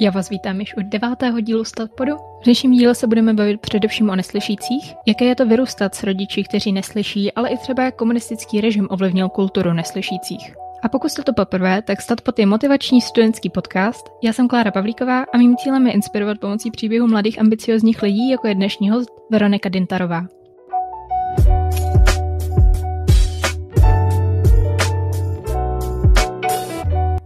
Já 0.00 0.10
vás 0.10 0.28
vítám 0.28 0.60
již 0.60 0.76
u 0.76 0.80
devátého 0.82 1.40
dílu 1.40 1.64
Statpodu. 1.64 2.16
V 2.16 2.44
dnešním 2.44 2.72
díle 2.72 2.94
se 2.94 3.06
budeme 3.06 3.34
bavit 3.34 3.60
především 3.60 4.10
o 4.10 4.16
neslyšících, 4.16 4.94
jaké 5.06 5.24
je 5.24 5.34
to 5.34 5.46
vyrůstat 5.46 5.94
s 5.94 6.02
rodiči, 6.02 6.44
kteří 6.44 6.72
neslyší, 6.72 7.32
ale 7.32 7.48
i 7.48 7.56
třeba 7.56 7.82
jak 7.82 7.96
komunistický 7.96 8.60
režim 8.60 8.86
ovlivnil 8.90 9.28
kulturu 9.28 9.72
neslyšících. 9.72 10.54
A 10.82 10.88
pokud 10.88 11.08
jste 11.08 11.22
to 11.22 11.32
poprvé, 11.32 11.82
tak 11.82 12.00
Statpod 12.00 12.38
je 12.38 12.46
motivační 12.46 13.00
studentský 13.00 13.50
podcast. 13.50 14.06
Já 14.22 14.32
jsem 14.32 14.48
Klára 14.48 14.70
Pavlíková 14.70 15.24
a 15.34 15.38
mým 15.38 15.56
cílem 15.56 15.86
je 15.86 15.92
inspirovat 15.92 16.38
pomocí 16.38 16.70
příběhu 16.70 17.06
mladých 17.06 17.40
ambiciozních 17.40 18.02
lidí, 18.02 18.30
jako 18.30 18.46
je 18.46 18.54
dnešní 18.54 18.90
host 18.90 19.10
Veronika 19.30 19.68
Dintarová. 19.68 20.26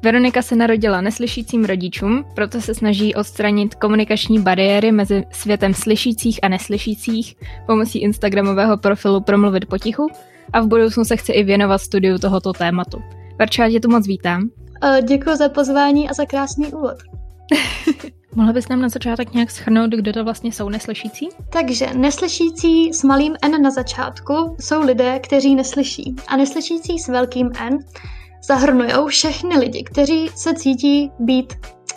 Veronika 0.02 0.42
se 0.42 0.56
narodila 0.56 1.00
neslyšícím 1.00 1.64
rodičům, 1.64 2.24
proto 2.34 2.60
se 2.60 2.74
snaží 2.74 3.14
odstranit 3.14 3.74
komunikační 3.74 4.40
bariéry 4.40 4.92
mezi 4.92 5.24
světem 5.32 5.74
slyšících 5.74 6.40
a 6.42 6.48
neslyšících 6.48 7.36
pomocí 7.66 7.98
Instagramového 7.98 8.76
profilu 8.76 9.20
Promluvit 9.20 9.66
potichu 9.66 10.08
a 10.52 10.60
v 10.60 10.66
budoucnu 10.66 11.04
se 11.04 11.16
chce 11.16 11.32
i 11.32 11.44
věnovat 11.44 11.78
studiu 11.78 12.18
tohoto 12.18 12.52
tématu. 12.52 13.02
Verča, 13.38 13.70
tě 13.70 13.80
tu 13.80 13.90
moc 13.90 14.06
vítám. 14.06 14.50
Děkuji 15.08 15.36
za 15.36 15.48
pozvání 15.48 16.10
a 16.10 16.14
za 16.14 16.24
krásný 16.24 16.66
úvod. 16.66 16.96
Mohla 18.34 18.52
bys 18.52 18.68
nám 18.68 18.80
na 18.80 18.88
začátek 18.88 19.32
nějak 19.34 19.50
schrnout, 19.50 19.90
kdo 19.90 20.12
to 20.12 20.24
vlastně 20.24 20.52
jsou 20.52 20.68
neslyšící? 20.68 21.28
Takže 21.52 21.86
neslyšící 21.96 22.92
s 22.92 23.02
malým 23.02 23.36
N 23.42 23.62
na 23.62 23.70
začátku 23.70 24.56
jsou 24.60 24.80
lidé, 24.80 25.18
kteří 25.18 25.54
neslyší. 25.54 26.14
A 26.28 26.36
neslyšící 26.36 26.98
s 26.98 27.08
velkým 27.08 27.50
N 27.60 27.78
zahrnují 28.42 28.90
všechny 29.06 29.58
lidi, 29.58 29.84
kteří 29.84 30.28
se 30.36 30.54
cítí 30.54 31.10
být 31.18 31.52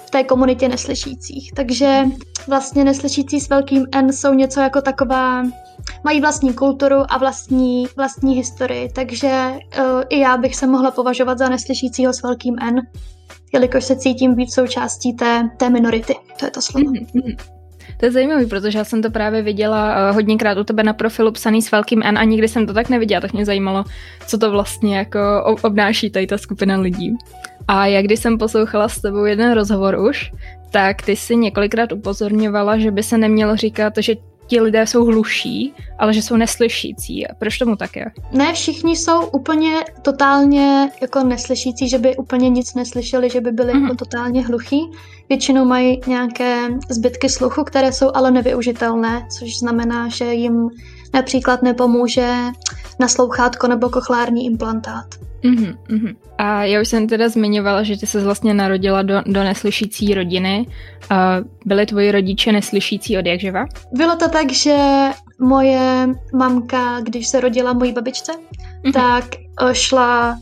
v 0.08 0.10
té 0.12 0.24
komunitě 0.24 0.68
neslyšících. 0.68 1.52
Takže 1.56 2.04
vlastně 2.48 2.84
neslyšící 2.84 3.40
s 3.40 3.50
velkým 3.50 3.86
N 3.92 4.14
jsou 4.14 4.34
něco 4.34 4.60
jako 4.60 4.82
taková, 4.82 5.44
mají 6.04 6.22
vlastní 6.22 6.54
kulturu 6.54 6.98
a 7.10 7.18
vlastní, 7.18 7.88
vlastní 7.98 8.35
historii, 8.35 8.90
takže 8.96 9.54
uh, 9.80 10.02
i 10.10 10.20
já 10.20 10.38
bych 10.38 10.55
se 10.55 10.68
mohla 10.68 10.91
považovat 10.91 11.38
za 11.38 11.50
neslyšícího 11.50 12.13
s 12.13 12.24
velkým 12.24 12.55
N, 12.62 12.82
jelikož 13.54 13.84
se 13.85 13.96
cítím 13.96 14.35
být 14.35 14.54
součástí 14.54 15.13
té, 15.13 15.50
té 15.57 15.70
minority. 15.70 16.16
To 16.40 16.46
je 16.46 16.52
to 16.52 16.62
slovo. 16.62 16.91
Mm-hmm. 16.91 17.52
To 17.98 18.05
je 18.05 18.12
zajímavé, 18.12 18.46
protože 18.46 18.77
já 18.77 18.84
jsem 18.84 19.02
to 19.02 19.12
právě 19.12 19.41
viděla 19.41 20.10
uh, 20.10 20.16
hodněkrát 20.16 20.58
u 20.58 20.63
tebe 20.63 20.84
na 20.84 20.94
profilu 20.94 21.32
psaný 21.32 21.62
s 21.62 21.72
velkým 21.72 22.04
N 22.04 22.18
a 22.18 22.24
nikdy 22.24 22.48
jsem 22.48 22.68
to 22.68 22.74
tak 22.74 22.90
neviděla, 22.90 23.22
tak 23.22 23.34
mě 23.34 23.46
zajímalo, 23.46 23.84
co 24.27 24.38
to 24.38 24.52
vlastně 24.52 24.98
jako 24.98 25.20
obnáší 25.62 26.10
tady 26.10 26.27
ta 26.27 26.38
skupina 26.38 26.80
lidí. 26.80 27.13
A 27.68 27.85
jak 27.85 28.05
když 28.05 28.20
jsem 28.20 28.38
poslouchala 28.38 28.88
s 28.88 29.02
tebou 29.02 29.26
jeden 29.26 29.52
rozhovor 29.54 30.00
už, 30.00 30.32
tak 30.72 31.02
ty 31.02 31.16
si 31.16 31.35
několikrát 31.35 31.91
upozorňovala, 31.91 32.77
že 32.77 32.91
by 32.91 33.04
se 33.04 33.18
nemělo 33.18 33.55
říkat, 33.55 33.94
že 33.98 34.16
ti 34.48 34.62
lidé 34.62 34.88
jsou 34.88 35.05
hluší, 35.05 35.74
ale 35.99 36.13
že 36.13 36.22
jsou 36.22 36.36
neslyšící. 36.36 37.26
Proč 37.40 37.58
tomu 37.58 37.76
tak 37.76 37.96
je? 37.96 38.05
Ne 38.32 38.54
všichni 38.54 38.96
jsou 38.96 39.26
úplně 39.26 39.84
totálně 40.02 40.91
jako 41.02 41.24
neslyšící, 41.24 41.90
že 41.90 41.98
by 42.00 42.16
úplně 42.16 42.50
nic 42.50 42.74
neslyšeli, 42.74 43.30
že 43.30 43.41
by 43.41 43.52
byli 43.52 43.74
mm-hmm. 43.74 43.84
jako 43.84 43.96
totálně 43.96 44.41
hluchí. 44.41 44.82
Většinou 45.30 45.66
mají 45.66 46.02
nějaké 46.08 46.68
zbytky 46.90 47.30
sluchu, 47.30 47.63
které 47.63 47.91
jsou 47.91 48.12
ale 48.13 48.32
nevyužitelné, 48.32 49.27
což 49.40 49.60
znamená, 49.60 50.08
že 50.10 50.34
jim 50.34 50.70
například 51.14 51.64
nepomůže 51.64 52.36
naslouchátko 53.00 53.68
nebo 53.68 53.90
kochlární 53.90 54.46
implantát. 54.46 55.06
Mm-hmm, 55.44 55.78
mm-hmm. 55.90 56.16
A 56.38 56.64
já 56.64 56.82
už 56.82 56.88
jsem 56.88 57.08
teda 57.08 57.30
zmiňovala, 57.30 57.84
že 57.84 57.98
ty 57.98 58.08
se 58.08 58.24
vlastně 58.24 58.54
narodila 58.54 59.02
do, 59.02 59.22
do 59.26 59.44
neslyšící 59.44 60.14
rodiny. 60.14 60.68
A 61.10 61.38
byly 61.66 61.86
tvoji 61.86 62.12
rodiče 62.12 62.52
neslyšící 62.52 63.18
od 63.18 63.26
jakživa? 63.26 63.66
Bylo 63.91 64.16
to 64.16 64.30
tak, 64.30 64.52
že 64.52 64.78
moje 65.40 66.09
mamka, 66.34 67.00
když 67.00 67.28
se 67.28 67.40
rodila 67.40 67.74
mojí 67.74 67.94
babičce, 67.94 68.31
mm-hmm. 68.31 68.94
tak 68.94 69.25
eh, 69.35 69.75
šla 69.75 70.38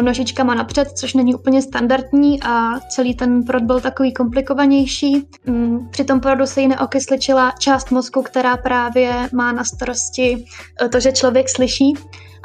nožičkama 0.00 0.54
napřed, 0.54 0.88
což 0.88 1.14
není 1.14 1.34
úplně 1.34 1.62
standardní 1.62 2.42
a 2.42 2.80
celý 2.80 3.14
ten 3.14 3.44
prod 3.44 3.62
byl 3.62 3.80
takový 3.80 4.12
komplikovanější. 4.12 5.26
Mm, 5.46 5.88
při 5.90 6.04
tom 6.04 6.20
porodu 6.20 6.46
se 6.46 6.60
jí 6.60 6.68
neokysličila 6.68 7.52
část 7.58 7.90
mozku, 7.90 8.22
která 8.22 8.56
právě 8.56 9.28
má 9.32 9.52
na 9.52 9.64
starosti 9.64 10.44
eh, 10.82 10.88
to, 10.88 11.00
že 11.00 11.12
člověk 11.12 11.48
slyší 11.48 11.94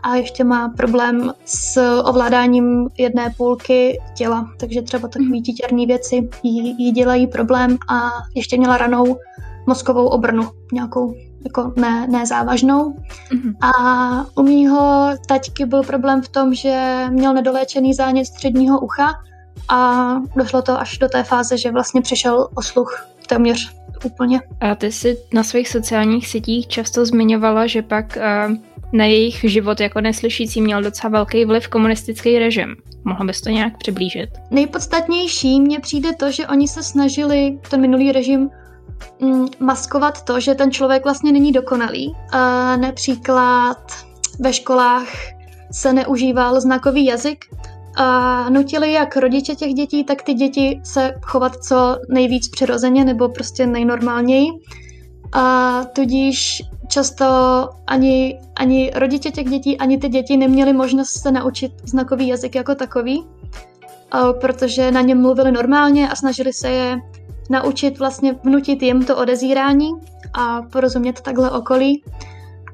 a 0.03 0.15
ještě 0.15 0.43
má 0.43 0.69
problém 0.69 1.33
s 1.45 1.77
ovládáním 2.03 2.89
jedné 2.97 3.33
půlky 3.37 3.99
těla, 4.17 4.49
takže 4.59 4.81
třeba 4.81 5.07
takové 5.07 5.29
mhm. 5.29 5.43
títěrní 5.43 5.85
věci 5.85 6.29
jí, 6.43 6.75
jí 6.85 6.91
dělají 6.91 7.27
problém 7.27 7.77
a 7.89 8.09
ještě 8.35 8.57
měla 8.57 8.77
ranou 8.77 9.17
mozkovou 9.67 10.07
obrnu, 10.07 10.49
nějakou 10.73 11.15
jako 11.43 11.73
ne, 11.75 12.07
nezávažnou. 12.07 12.93
Mm-hmm. 13.31 13.53
A 13.61 14.25
u 14.35 14.43
mýho 14.43 15.09
taťky 15.27 15.65
byl 15.65 15.83
problém 15.83 16.21
v 16.21 16.29
tom, 16.29 16.53
že 16.53 17.05
měl 17.09 17.33
nedoléčený 17.33 17.93
zánět 17.93 18.27
středního 18.27 18.79
ucha 18.79 19.13
a 19.69 20.09
došlo 20.35 20.61
to 20.61 20.79
až 20.79 20.97
do 20.97 21.09
té 21.09 21.23
fáze, 21.23 21.57
že 21.57 21.71
vlastně 21.71 22.01
přišel 22.01 22.47
o 22.55 22.61
sluch 22.61 23.07
téměř 23.27 23.75
úplně. 24.05 24.41
A 24.61 24.75
ty 24.75 24.91
jsi 24.91 25.17
na 25.33 25.43
svých 25.43 25.69
sociálních 25.69 26.27
sítích 26.27 26.67
často 26.67 27.05
zmiňovala, 27.05 27.67
že 27.67 27.81
pak 27.81 28.17
uh, 28.17 28.55
na 28.93 29.05
jejich 29.05 29.39
život 29.43 29.79
jako 29.79 30.01
neslyšící 30.01 30.61
měl 30.61 30.83
docela 30.83 31.11
velký 31.11 31.45
vliv 31.45 31.67
komunistický 31.67 32.39
režim. 32.39 32.75
Mohla 33.05 33.25
bys 33.25 33.41
to 33.41 33.49
nějak 33.49 33.77
přiblížit? 33.77 34.29
Nejpodstatnější 34.51 35.61
mně 35.61 35.79
přijde 35.79 36.09
to, 36.13 36.31
že 36.31 36.47
oni 36.47 36.67
se 36.67 36.83
snažili 36.83 37.59
ten 37.69 37.81
minulý 37.81 38.11
režim 38.11 38.49
maskovat 39.59 40.21
to, 40.21 40.39
že 40.39 40.55
ten 40.55 40.71
člověk 40.71 41.03
vlastně 41.03 41.31
není 41.31 41.51
dokonalý. 41.51 42.07
Uh, 42.07 42.81
například 42.81 43.77
ve 44.39 44.53
školách 44.53 45.07
se 45.71 45.93
neužíval 45.93 46.61
znakový 46.61 47.05
jazyk, 47.05 47.45
a 47.95 48.49
nutili 48.49 48.91
jak 48.91 49.17
rodiče 49.17 49.55
těch 49.55 49.73
dětí, 49.73 50.03
tak 50.03 50.21
ty 50.21 50.33
děti 50.33 50.81
se 50.83 51.13
chovat 51.21 51.55
co 51.63 51.97
nejvíc 52.09 52.49
přirozeně 52.49 53.05
nebo 53.05 53.29
prostě 53.29 53.67
nejnormálněji. 53.67 54.47
A 55.33 55.83
tudíž 55.83 56.61
často 56.87 57.25
ani, 57.87 58.39
ani 58.55 58.91
rodiče 58.95 59.31
těch 59.31 59.49
dětí, 59.49 59.77
ani 59.77 59.97
ty 59.97 60.09
děti 60.09 60.37
neměli 60.37 60.73
možnost 60.73 61.09
se 61.09 61.31
naučit 61.31 61.71
znakový 61.83 62.27
jazyk 62.27 62.55
jako 62.55 62.75
takový, 62.75 63.23
protože 64.41 64.91
na 64.91 65.01
něm 65.01 65.21
mluvili 65.21 65.51
normálně 65.51 66.09
a 66.09 66.15
snažili 66.15 66.53
se 66.53 66.69
je 66.69 66.97
naučit 67.49 67.99
vlastně 67.99 68.35
vnutit 68.43 68.81
jim 68.81 69.05
to 69.05 69.17
odezírání 69.17 69.91
a 70.33 70.61
porozumět 70.61 71.21
takhle 71.21 71.51
okolí. 71.51 72.03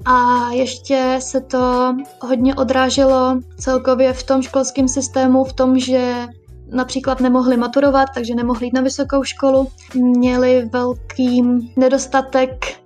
A 0.06 0.50
ještě 0.52 1.16
se 1.20 1.42
to 1.42 1.96
hodně 2.22 2.56
odráželo 2.56 3.40
celkově 3.58 4.14
v 4.14 4.24
tom 4.24 4.42
školském 4.42 4.88
systému, 4.88 5.44
v 5.44 5.54
tom, 5.54 5.80
že 5.80 6.28
například 6.72 7.20
nemohli 7.20 7.58
maturovat, 7.58 8.10
takže 8.14 8.36
nemohli 8.36 8.68
jít 8.68 8.74
na 8.74 8.82
vysokou 8.82 9.24
školu, 9.24 9.68
měli 9.96 10.70
velký 10.74 11.44
nedostatek 11.76 12.80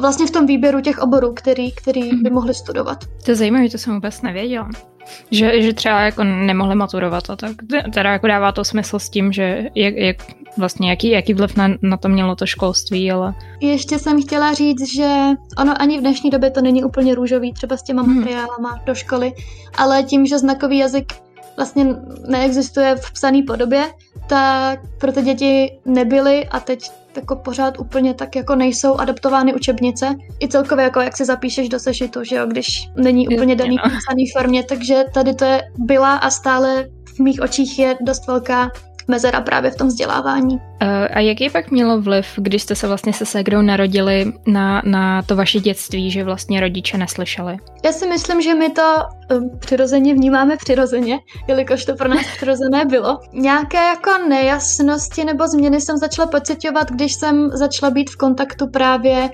vlastně 0.00 0.26
v 0.26 0.30
tom 0.30 0.46
výběru 0.46 0.80
těch 0.80 0.98
oborů, 0.98 1.32
který, 1.32 1.72
který 1.72 2.02
by 2.02 2.16
mhm. 2.16 2.32
mohli 2.32 2.54
studovat. 2.54 3.04
To 3.24 3.30
je 3.30 3.34
zajímavé, 3.34 3.68
to 3.68 3.78
jsem 3.78 3.94
vůbec 3.94 4.22
nevěděla. 4.22 4.70
Že, 5.30 5.62
že 5.62 5.72
třeba 5.72 6.00
jako 6.00 6.24
nemohli 6.24 6.74
maturovat 6.74 7.30
a 7.30 7.36
tak. 7.36 7.52
Teda 7.94 8.12
jako 8.12 8.26
dává 8.26 8.52
to 8.52 8.64
smysl 8.64 8.98
s 8.98 9.08
tím, 9.08 9.32
že 9.32 9.66
jak, 9.74 9.94
jak 9.94 10.16
vlastně 10.58 10.90
jaký, 10.90 11.10
jaký 11.10 11.34
vliv 11.34 11.56
na, 11.56 11.68
na 11.82 11.96
to 11.96 12.08
mělo 12.08 12.36
to 12.36 12.46
školství, 12.46 13.12
ale... 13.12 13.34
Ještě 13.60 13.98
jsem 13.98 14.22
chtěla 14.22 14.54
říct, 14.54 14.94
že 14.94 15.08
ono 15.58 15.82
ani 15.82 15.98
v 15.98 16.00
dnešní 16.00 16.30
době 16.30 16.50
to 16.50 16.60
není 16.60 16.84
úplně 16.84 17.14
růžový, 17.14 17.52
třeba 17.52 17.76
s 17.76 17.82
těma 17.82 18.02
hmm. 18.02 18.16
materiálama 18.16 18.80
do 18.86 18.94
školy, 18.94 19.32
ale 19.78 20.02
tím, 20.02 20.26
že 20.26 20.38
znakový 20.38 20.78
jazyk 20.78 21.12
vlastně 21.56 21.86
neexistuje 22.28 22.96
v 22.96 23.12
psané 23.12 23.42
podobě, 23.46 23.84
tak 24.26 24.80
pro 24.98 25.12
ty 25.12 25.22
děti 25.22 25.72
nebyly 25.84 26.46
a 26.46 26.60
teď 26.60 26.90
jako 27.16 27.36
pořád 27.36 27.78
úplně 27.78 28.14
tak 28.14 28.36
jako 28.36 28.54
nejsou 28.54 28.94
adaptovány 28.94 29.54
učebnice. 29.54 30.14
I 30.42 30.48
celkově 30.48 30.84
jako 30.84 31.00
jak 31.00 31.16
se 31.16 31.24
zapíšeš 31.24 31.68
do 31.68 31.78
sešitu, 31.78 32.24
že 32.24 32.36
jo, 32.36 32.46
když 32.46 32.66
není 32.96 33.28
úplně 33.28 33.56
daný 33.56 33.76
v 33.78 33.98
psaný 33.98 34.24
formě, 34.36 34.64
takže 34.64 35.04
tady 35.14 35.34
to 35.34 35.44
je 35.44 35.62
byla 35.78 36.16
a 36.16 36.30
stále 36.30 36.88
v 37.16 37.18
mých 37.20 37.40
očích 37.40 37.78
je 37.78 37.96
dost 38.00 38.26
velká 38.26 38.70
mezera 39.10 39.40
právě 39.40 39.70
v 39.70 39.76
tom 39.76 39.88
vzdělávání. 39.88 40.60
Eh, 40.80 41.08
a 41.08 41.20
jaký 41.20 41.50
pak 41.50 41.70
mělo 41.70 42.00
vliv, 42.00 42.26
když 42.36 42.62
jste 42.62 42.74
se 42.74 42.86
vlastně 42.86 43.12
se 43.12 43.26
Segrou 43.26 43.62
narodili 43.62 44.32
na, 44.46 44.82
na 44.84 45.22
to 45.22 45.36
vaše 45.36 45.60
dětství, 45.60 46.10
že 46.10 46.24
vlastně 46.24 46.60
rodiče 46.60 46.98
neslyšeli? 46.98 47.56
Já 47.84 47.92
si 47.92 48.06
myslím, 48.06 48.42
že 48.42 48.54
my 48.54 48.70
to 48.70 48.82
um, 49.36 49.50
přirozeně 49.58 50.14
vnímáme 50.14 50.56
přirozeně, 50.56 51.18
jelikož 51.48 51.84
to 51.84 51.94
pro 51.94 52.08
nás 52.08 52.26
přirozené 52.36 52.84
bylo. 52.84 53.18
Nějaké 53.32 53.78
jako 53.78 54.10
nejasnosti 54.28 55.24
nebo 55.24 55.48
změny 55.48 55.80
jsem 55.80 55.96
začala 55.96 56.28
pocitovat, 56.28 56.90
když 56.90 57.14
jsem 57.14 57.50
začala 57.50 57.90
být 57.90 58.10
v 58.10 58.16
kontaktu 58.16 58.66
právě 58.66 59.30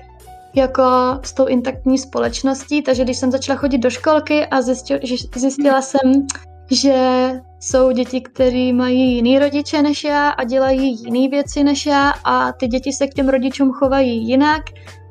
jako 0.55 0.83
s 1.23 1.33
tou 1.33 1.45
intaktní 1.45 1.97
společností, 1.97 2.81
takže 2.81 3.03
když 3.03 3.17
jsem 3.17 3.31
začala 3.31 3.59
chodit 3.59 3.77
do 3.77 3.89
školky 3.89 4.45
a 4.45 4.61
zjistila, 4.61 4.99
zjistila 5.35 5.81
jsem, 5.81 6.27
že 6.71 7.29
jsou 7.59 7.91
děti, 7.91 8.21
které 8.21 8.73
mají 8.73 9.15
jiný 9.15 9.39
rodiče 9.39 9.81
než 9.81 10.03
já 10.03 10.29
a 10.29 10.43
dělají 10.43 11.03
jiné 11.03 11.29
věci 11.29 11.63
než 11.63 11.85
já 11.85 12.13
a 12.23 12.51
ty 12.51 12.67
děti 12.67 12.93
se 12.93 13.07
k 13.07 13.13
těm 13.13 13.29
rodičům 13.29 13.71
chovají 13.71 14.27
jinak 14.27 14.61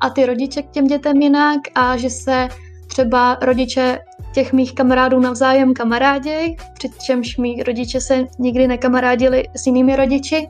a 0.01 0.09
ty 0.09 0.25
rodiče 0.25 0.61
k 0.61 0.69
těm 0.71 0.87
dětem 0.87 1.21
jinak 1.21 1.61
a 1.75 1.97
že 1.97 2.09
se 2.09 2.47
třeba 2.87 3.37
rodiče 3.41 3.99
těch 4.33 4.53
mých 4.53 4.75
kamarádů 4.75 5.19
navzájem 5.19 5.73
kamaráděj, 5.73 6.55
přičemž 6.73 7.37
mý 7.37 7.63
rodiče 7.63 8.01
se 8.01 8.23
nikdy 8.39 8.67
nekamarádili 8.67 9.43
s 9.55 9.65
jinými 9.65 9.95
rodiči, 9.95 10.47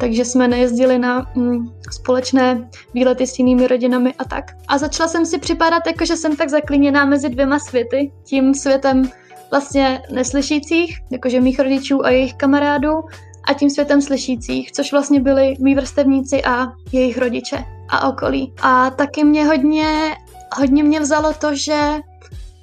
takže 0.00 0.24
jsme 0.24 0.48
nejezdili 0.48 0.98
na 0.98 1.26
mm, 1.34 1.66
společné 1.92 2.68
výlety 2.94 3.26
s 3.26 3.38
jinými 3.38 3.66
rodinami 3.66 4.14
a 4.18 4.24
tak. 4.24 4.44
A 4.68 4.78
začala 4.78 5.08
jsem 5.08 5.26
si 5.26 5.38
připadat 5.38 5.86
jako, 5.86 6.04
že 6.04 6.16
jsem 6.16 6.36
tak 6.36 6.48
zaklíněná 6.48 7.04
mezi 7.04 7.28
dvěma 7.28 7.58
světy, 7.58 8.12
tím 8.24 8.54
světem 8.54 9.10
vlastně 9.50 10.02
neslyšících, 10.12 10.98
jakože 11.10 11.40
mých 11.40 11.60
rodičů 11.60 12.04
a 12.04 12.10
jejich 12.10 12.34
kamarádů, 12.34 13.00
a 13.48 13.54
tím 13.54 13.70
světem 13.70 14.02
slyšících, 14.02 14.72
což 14.72 14.92
vlastně 14.92 15.20
byli 15.20 15.54
mý 15.60 15.74
vrstevníci 15.74 16.44
a 16.44 16.72
jejich 16.92 17.18
rodiče 17.18 17.64
a 17.88 18.08
okolí. 18.08 18.52
A 18.62 18.90
taky 18.90 19.24
mě 19.24 19.46
hodně, 19.46 20.16
hodně 20.56 20.84
mě 20.84 21.00
vzalo 21.00 21.32
to, 21.32 21.54
že 21.54 21.96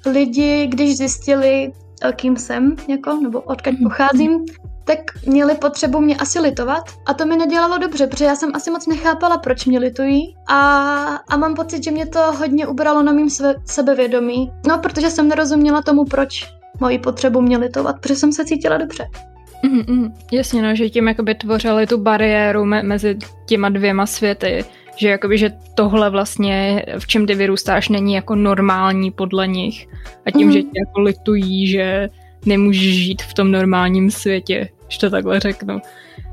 lidi, 0.06 0.66
když 0.66 0.96
zjistili, 0.96 1.72
kým 2.16 2.36
jsem, 2.36 2.76
jako, 2.88 3.20
nebo 3.22 3.40
odkud 3.40 3.72
mhm. 3.72 3.82
pocházím, 3.82 4.44
tak 4.84 4.98
měli 5.26 5.54
potřebu 5.54 6.00
mě 6.00 6.16
asi 6.16 6.40
litovat 6.40 6.82
a 7.06 7.14
to 7.14 7.26
mi 7.26 7.36
nedělalo 7.36 7.78
dobře, 7.78 8.06
protože 8.06 8.24
já 8.24 8.36
jsem 8.36 8.50
asi 8.54 8.70
moc 8.70 8.86
nechápala, 8.86 9.38
proč 9.38 9.66
mě 9.66 9.78
litují 9.78 10.34
a, 10.48 10.58
a 11.28 11.36
mám 11.36 11.54
pocit, 11.54 11.84
že 11.84 11.90
mě 11.90 12.06
to 12.06 12.32
hodně 12.32 12.66
ubralo 12.66 13.02
na 13.02 13.12
mým 13.12 13.28
sebevědomí. 13.64 14.52
No, 14.68 14.78
protože 14.78 15.10
jsem 15.10 15.28
nerozuměla 15.28 15.82
tomu, 15.82 16.04
proč 16.04 16.55
moji 16.80 16.98
potřebu 16.98 17.40
mě 17.40 17.58
litovat, 17.58 17.96
protože 18.00 18.16
jsem 18.16 18.32
se 18.32 18.44
cítila 18.44 18.76
dobře. 18.76 19.06
Mm, 19.62 19.82
mm, 19.96 20.14
jasně, 20.32 20.62
no, 20.62 20.74
že 20.74 20.90
tím 20.90 21.08
jakoby 21.08 21.34
tvořili 21.34 21.86
tu 21.86 21.98
bariéru 21.98 22.64
me- 22.64 22.82
mezi 22.82 23.16
těma 23.46 23.68
dvěma 23.68 24.06
světy, 24.06 24.64
že 24.96 25.08
jakoby, 25.08 25.38
že 25.38 25.52
tohle 25.74 26.10
vlastně, 26.10 26.84
v 26.98 27.06
čem 27.06 27.26
ty 27.26 27.34
vyrůstáš, 27.34 27.88
není 27.88 28.14
jako 28.14 28.34
normální 28.34 29.10
podle 29.10 29.48
nich 29.48 29.88
a 30.26 30.30
tím, 30.30 30.46
mm. 30.46 30.52
že 30.52 30.62
tě 30.62 30.80
jako 30.86 31.00
litují, 31.00 31.66
že 31.66 32.08
nemůžeš 32.46 33.04
žít 33.04 33.22
v 33.22 33.34
tom 33.34 33.50
normálním 33.50 34.10
světě, 34.10 34.68
když 34.86 34.98
to 34.98 35.10
takhle 35.10 35.40
řeknu. 35.40 35.80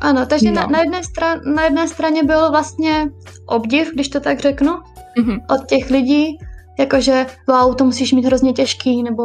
Ano, 0.01 0.25
takže 0.25 0.51
no. 0.51 0.55
na, 0.55 0.67
na, 0.67 0.79
jedné 0.79 1.03
stran, 1.03 1.41
na 1.55 1.63
jedné 1.63 1.87
straně 1.87 2.23
byl 2.23 2.51
vlastně 2.51 3.09
obdiv, 3.45 3.91
když 3.93 4.09
to 4.09 4.19
tak 4.19 4.39
řeknu, 4.39 4.71
mm-hmm. 5.17 5.41
od 5.49 5.65
těch 5.67 5.89
lidí, 5.89 6.37
jakože 6.79 7.25
wow, 7.47 7.75
to 7.75 7.85
musíš 7.85 8.13
mít 8.13 8.25
hrozně 8.25 8.53
těžký, 8.53 9.03
nebo 9.03 9.23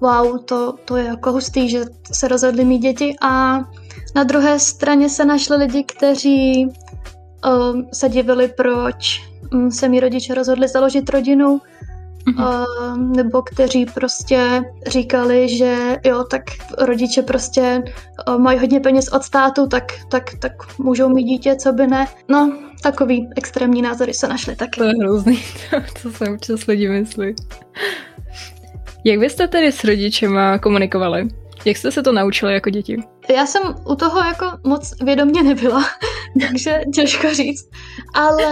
wow, 0.00 0.44
to, 0.44 0.74
to 0.84 0.96
je 0.96 1.04
jako 1.04 1.32
hustý, 1.32 1.68
že 1.68 1.84
se 2.12 2.28
rozhodli 2.28 2.64
mít 2.64 2.78
děti 2.78 3.16
a 3.22 3.58
na 4.14 4.24
druhé 4.24 4.58
straně 4.58 5.08
se 5.08 5.24
našli 5.24 5.56
lidi, 5.56 5.84
kteří 5.84 6.64
um, 6.66 7.88
se 7.92 8.08
divili, 8.08 8.48
proč 8.48 9.28
um, 9.52 9.70
se 9.70 9.88
mi 9.88 10.00
rodiče 10.00 10.34
rozhodli 10.34 10.68
založit 10.68 11.10
rodinu, 11.10 11.60
mm-hmm. 12.26 12.68
uh, 12.88 12.98
nebo 12.98 13.42
kteří 13.42 13.86
prostě 13.86 14.62
říkali, 14.86 15.48
že 15.56 15.96
jo, 16.04 16.24
tak 16.24 16.42
rodiče 16.78 17.22
prostě 17.22 17.82
uh, 18.28 18.38
mají 18.38 18.58
hodně 18.58 18.80
peněz 18.80 19.08
od 19.08 19.22
státu, 19.22 19.66
tak, 19.66 19.92
tak, 20.08 20.34
tak 20.38 20.78
můžou 20.78 21.08
mít 21.08 21.24
dítě, 21.24 21.56
co 21.56 21.72
by 21.72 21.86
ne. 21.86 22.06
No, 22.28 22.58
takový 22.82 23.28
extrémní 23.36 23.82
názory 23.82 24.14
se 24.14 24.28
našly 24.28 24.56
taky. 24.56 24.80
To 24.80 24.84
je 24.84 24.94
hrozný, 25.00 25.42
to 26.02 26.10
se 26.10 26.30
občas 26.30 26.66
lidi 26.66 26.88
myslí. 26.88 27.34
Jak 29.06 29.18
byste 29.18 29.48
tedy 29.48 29.72
s 29.72 29.84
rodičema 29.84 30.58
komunikovali? 30.58 31.28
Jak 31.64 31.76
jste 31.76 31.92
se 31.92 32.02
to 32.02 32.12
naučili 32.12 32.54
jako 32.54 32.70
děti? 32.70 32.96
Já 33.34 33.46
jsem 33.46 33.62
u 33.88 33.94
toho 33.94 34.18
jako 34.18 34.46
moc 34.64 34.94
vědomě 35.04 35.42
nebyla, 35.42 35.84
takže 36.40 36.80
těžko 36.94 37.34
říct. 37.34 37.70
Ale 38.14 38.44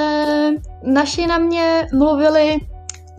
naši 0.83 1.27
na 1.27 1.39
mě 1.39 1.87
mluvili 1.93 2.56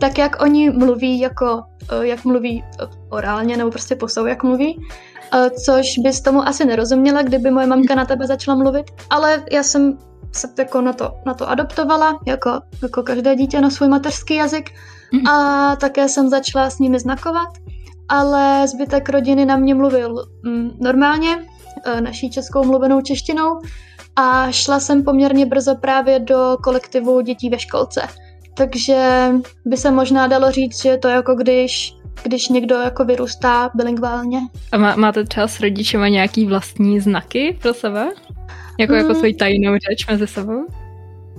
tak, 0.00 0.18
jak 0.18 0.42
oni 0.42 0.70
mluví, 0.70 1.20
jako 1.20 1.62
eh, 1.92 2.06
jak 2.06 2.24
mluví 2.24 2.64
eh, 2.64 2.86
orálně, 3.08 3.56
nebo 3.56 3.70
prostě 3.70 3.96
posou, 3.96 4.26
jak 4.26 4.42
mluví. 4.42 4.86
Eh, 5.34 5.50
což 5.50 5.98
bys 5.98 6.20
tomu 6.20 6.48
asi 6.48 6.64
nerozuměla, 6.64 7.22
kdyby 7.22 7.50
moje 7.50 7.66
mamka 7.66 7.94
na 7.94 8.04
tebe 8.04 8.26
začala 8.26 8.56
mluvit. 8.56 8.86
Ale 9.10 9.44
já 9.52 9.62
jsem 9.62 9.98
se 10.36 10.48
jako 10.58 10.80
na 10.80 10.92
to, 10.92 11.12
na 11.26 11.34
to 11.34 11.50
adoptovala, 11.50 12.20
jako, 12.26 12.50
jako 12.82 13.02
každé 13.02 13.36
dítě 13.36 13.60
na 13.60 13.70
svůj 13.70 13.88
mateřský 13.88 14.34
jazyk. 14.34 14.70
Mm. 15.12 15.26
A 15.28 15.76
také 15.76 16.08
jsem 16.08 16.28
začala 16.28 16.70
s 16.70 16.78
nimi 16.78 16.98
znakovat 16.98 17.48
ale 18.08 18.68
zbytek 18.68 19.08
rodiny 19.08 19.44
na 19.44 19.56
mě 19.56 19.74
mluvil 19.74 20.26
mm, 20.42 20.70
normálně, 20.80 21.38
e, 21.84 22.00
naší 22.00 22.30
českou 22.30 22.64
mluvenou 22.64 23.00
češtinou 23.00 23.60
a 24.16 24.50
šla 24.50 24.80
jsem 24.80 25.04
poměrně 25.04 25.46
brzo 25.46 25.74
právě 25.74 26.18
do 26.18 26.56
kolektivu 26.62 27.20
dětí 27.20 27.50
ve 27.50 27.58
školce. 27.58 28.02
Takže 28.54 29.30
by 29.64 29.76
se 29.76 29.90
možná 29.90 30.26
dalo 30.26 30.50
říct, 30.50 30.82
že 30.82 30.88
je 30.88 30.98
to 30.98 31.08
jako 31.08 31.34
když 31.34 31.92
když 32.22 32.48
někdo 32.48 32.74
jako 32.74 33.04
vyrůstá 33.04 33.70
bilingválně. 33.74 34.40
A 34.72 34.78
má, 34.78 34.96
máte 34.96 35.24
třeba 35.24 35.48
s 35.48 35.60
rodičema 35.60 36.08
nějaký 36.08 36.46
vlastní 36.46 37.00
znaky 37.00 37.58
pro 37.62 37.74
sebe? 37.74 38.10
Jako, 38.78 38.92
jako 38.92 38.92
mm. 38.92 38.98
jako 38.98 39.14
svoji 39.14 39.34
tajnou 39.34 39.72
řeč 39.72 40.06
mezi 40.10 40.26
sebou? 40.26 40.66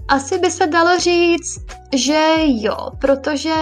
Asi 0.08 0.40
by 0.40 0.52
se 0.52 0.68
dalo 0.68 1.00
říct, 1.00 1.66
že 1.96 2.34
jo, 2.46 2.78
protože 3.02 3.54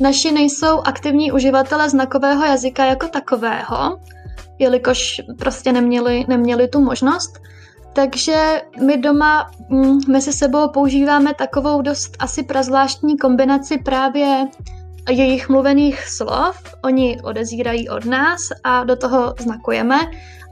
naši 0.00 0.32
nejsou 0.32 0.80
aktivní 0.84 1.32
uživatelé 1.32 1.90
znakového 1.90 2.44
jazyka 2.44 2.84
jako 2.84 3.08
takového, 3.08 3.98
jelikož 4.58 5.20
prostě 5.38 5.72
neměli, 5.72 6.24
neměli 6.28 6.68
tu 6.68 6.80
možnost. 6.80 7.40
Takže 7.92 8.62
my 8.86 8.96
doma 8.96 9.50
mm, 9.68 9.98
mezi 10.08 10.32
sebou 10.32 10.68
používáme 10.68 11.34
takovou 11.34 11.82
dost 11.82 12.16
asi 12.18 12.42
prazvláštní 12.42 13.18
kombinaci 13.18 13.78
právě 13.78 14.46
jejich 15.10 15.48
mluvených 15.48 16.08
slov. 16.08 16.74
Oni 16.84 17.20
odezírají 17.22 17.88
od 17.88 18.04
nás 18.04 18.40
a 18.64 18.84
do 18.84 18.96
toho 18.96 19.34
znakujeme, 19.40 19.96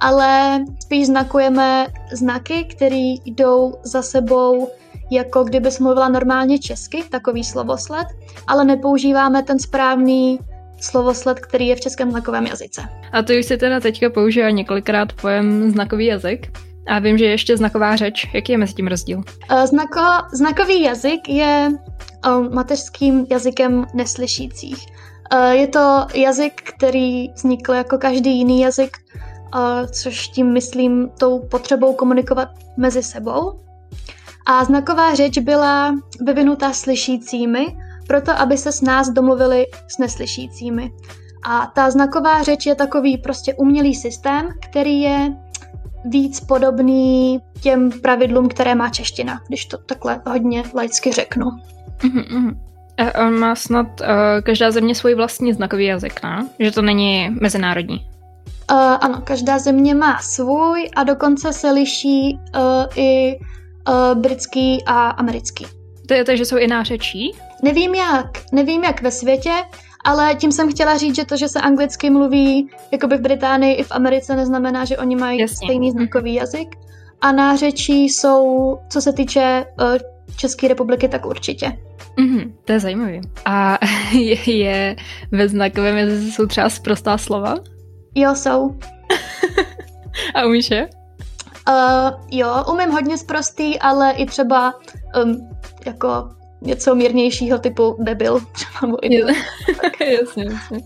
ale 0.02 0.60
spíš 0.80 1.06
znakujeme 1.06 1.86
znaky, 2.12 2.64
které 2.64 3.14
jdou 3.24 3.74
za 3.82 4.02
sebou 4.02 4.70
jako 5.10 5.44
kdybys 5.44 5.78
mluvila 5.78 6.08
normálně 6.08 6.58
česky, 6.58 7.04
takový 7.10 7.44
slovosled, 7.44 8.06
ale 8.46 8.64
nepoužíváme 8.64 9.42
ten 9.42 9.58
správný 9.58 10.38
slovosled, 10.80 11.40
který 11.40 11.66
je 11.66 11.76
v 11.76 11.80
českém 11.80 12.10
znakovém 12.10 12.46
jazyce. 12.46 12.82
A 13.12 13.22
ty 13.22 13.38
už 13.38 13.46
si 13.46 13.56
teda 13.56 13.80
teďka 13.80 14.10
používá 14.10 14.50
několikrát 14.50 15.12
pojem 15.12 15.70
znakový 15.70 16.06
jazyk. 16.06 16.58
A 16.88 16.98
vím, 16.98 17.18
že 17.18 17.24
je 17.24 17.30
ještě 17.30 17.56
znaková 17.56 17.96
řeč. 17.96 18.30
Jaký 18.34 18.52
je 18.52 18.58
mezi 18.58 18.74
tím 18.74 18.86
rozdíl? 18.86 19.22
Eh, 19.50 19.66
znako, 19.66 20.00
znakový 20.32 20.82
jazyk 20.82 21.28
je 21.28 21.68
eh, 22.26 22.54
mateřským 22.54 23.26
jazykem 23.30 23.86
neslyšících. 23.94 24.86
Eh, 25.32 25.54
je 25.54 25.66
to 25.66 26.06
jazyk, 26.14 26.62
který 26.76 27.28
vznikl 27.32 27.72
jako 27.72 27.98
každý 27.98 28.38
jiný 28.38 28.60
jazyk, 28.60 28.96
což 29.90 30.28
tím 30.28 30.52
myslím 30.52 31.08
tou 31.18 31.38
potřebou 31.38 31.94
komunikovat 31.94 32.48
mezi 32.76 33.02
sebou. 33.02 33.52
A 34.46 34.64
znaková 34.64 35.14
řeč 35.14 35.38
byla 35.38 35.94
vyvinutá 36.20 36.72
slyšícími, 36.72 37.76
proto 38.06 38.32
aby 38.32 38.58
se 38.58 38.72
s 38.72 38.80
nás 38.82 39.08
domluvili 39.08 39.66
s 39.88 39.98
neslyšícími. 39.98 40.90
A 41.44 41.66
ta 41.74 41.90
znaková 41.90 42.42
řeč 42.42 42.66
je 42.66 42.74
takový 42.74 43.18
prostě 43.18 43.54
umělý 43.54 43.94
systém, 43.94 44.48
který 44.60 45.00
je 45.00 45.32
víc 46.04 46.40
podobný 46.40 47.40
těm 47.60 47.90
pravidlům, 47.90 48.48
které 48.48 48.74
má 48.74 48.88
čeština, 48.88 49.40
když 49.48 49.66
to 49.66 49.78
takhle 49.78 50.20
hodně 50.26 50.64
laicky 50.74 51.12
řeknu. 51.12 51.46
A 53.14 53.30
má 53.30 53.54
snad 53.54 53.86
uh, 54.00 54.06
každá 54.42 54.70
země 54.70 54.94
svůj 54.94 55.14
vlastní 55.14 55.52
znakový 55.52 55.84
jazyk, 55.84 56.22
ne? 56.22 56.48
Že 56.60 56.70
to 56.70 56.82
není 56.82 57.30
mezinárodní. 57.40 58.11
Uh, 58.72 58.78
ano, 58.78 59.20
každá 59.24 59.58
země 59.58 59.94
má 59.94 60.18
svůj 60.22 60.88
a 60.96 61.04
dokonce 61.04 61.52
se 61.52 61.70
liší 61.70 62.38
uh, 62.56 62.84
i 62.96 63.38
uh, 63.88 64.20
britský 64.20 64.84
a 64.86 65.08
americký. 65.08 65.66
To 66.08 66.14
je 66.14 66.24
to, 66.24 66.36
že 66.36 66.44
jsou 66.44 66.56
i 66.56 66.66
nářečí? 66.66 67.32
Nevím 67.62 67.94
jak, 67.94 68.26
nevím 68.52 68.84
jak 68.84 69.02
ve 69.02 69.10
světě, 69.10 69.52
ale 70.04 70.34
tím 70.34 70.52
jsem 70.52 70.70
chtěla 70.70 70.96
říct, 70.96 71.16
že 71.16 71.24
to, 71.24 71.36
že 71.36 71.48
se 71.48 71.60
anglicky 71.60 72.10
mluví 72.10 72.70
jakoby 72.92 73.16
v 73.16 73.20
Británii 73.20 73.74
i 73.74 73.82
v 73.82 73.92
Americe, 73.92 74.36
neznamená, 74.36 74.84
že 74.84 74.98
oni 74.98 75.16
mají 75.16 75.40
Jasně. 75.40 75.66
stejný 75.66 75.90
znakový 75.90 76.34
jazyk. 76.34 76.76
A 77.20 77.32
nářečí 77.32 78.04
jsou, 78.04 78.78
co 78.88 79.00
se 79.00 79.12
týče 79.12 79.64
uh, 79.80 79.96
České 80.36 80.68
republiky, 80.68 81.08
tak 81.08 81.26
určitě. 81.26 81.78
Mm-hmm, 82.18 82.52
to 82.64 82.72
je 82.72 82.80
zajímavé. 82.80 83.20
A 83.44 83.78
je, 84.12 84.50
je 84.50 84.96
ve 85.32 85.48
znakovém 85.48 85.96
jazyce 85.96 86.32
jsou 86.32 86.46
třeba 86.46 86.68
sprostá 86.68 87.18
slova? 87.18 87.54
Jo, 88.14 88.34
jsou. 88.34 88.76
a 90.34 90.46
umíš 90.46 90.70
je? 90.70 90.88
Uh, 91.68 92.20
jo, 92.30 92.64
umím 92.72 92.90
hodně 92.90 93.18
zprostý, 93.18 93.78
ale 93.78 94.12
i 94.12 94.26
třeba 94.26 94.74
um, 95.24 95.50
jako 95.86 96.30
něco 96.60 96.94
mírnějšího 96.94 97.58
typu 97.58 97.96
debil. 98.00 98.40
Třeba 98.52 98.96
jasně, 100.20 100.44
jasně. 100.44 100.78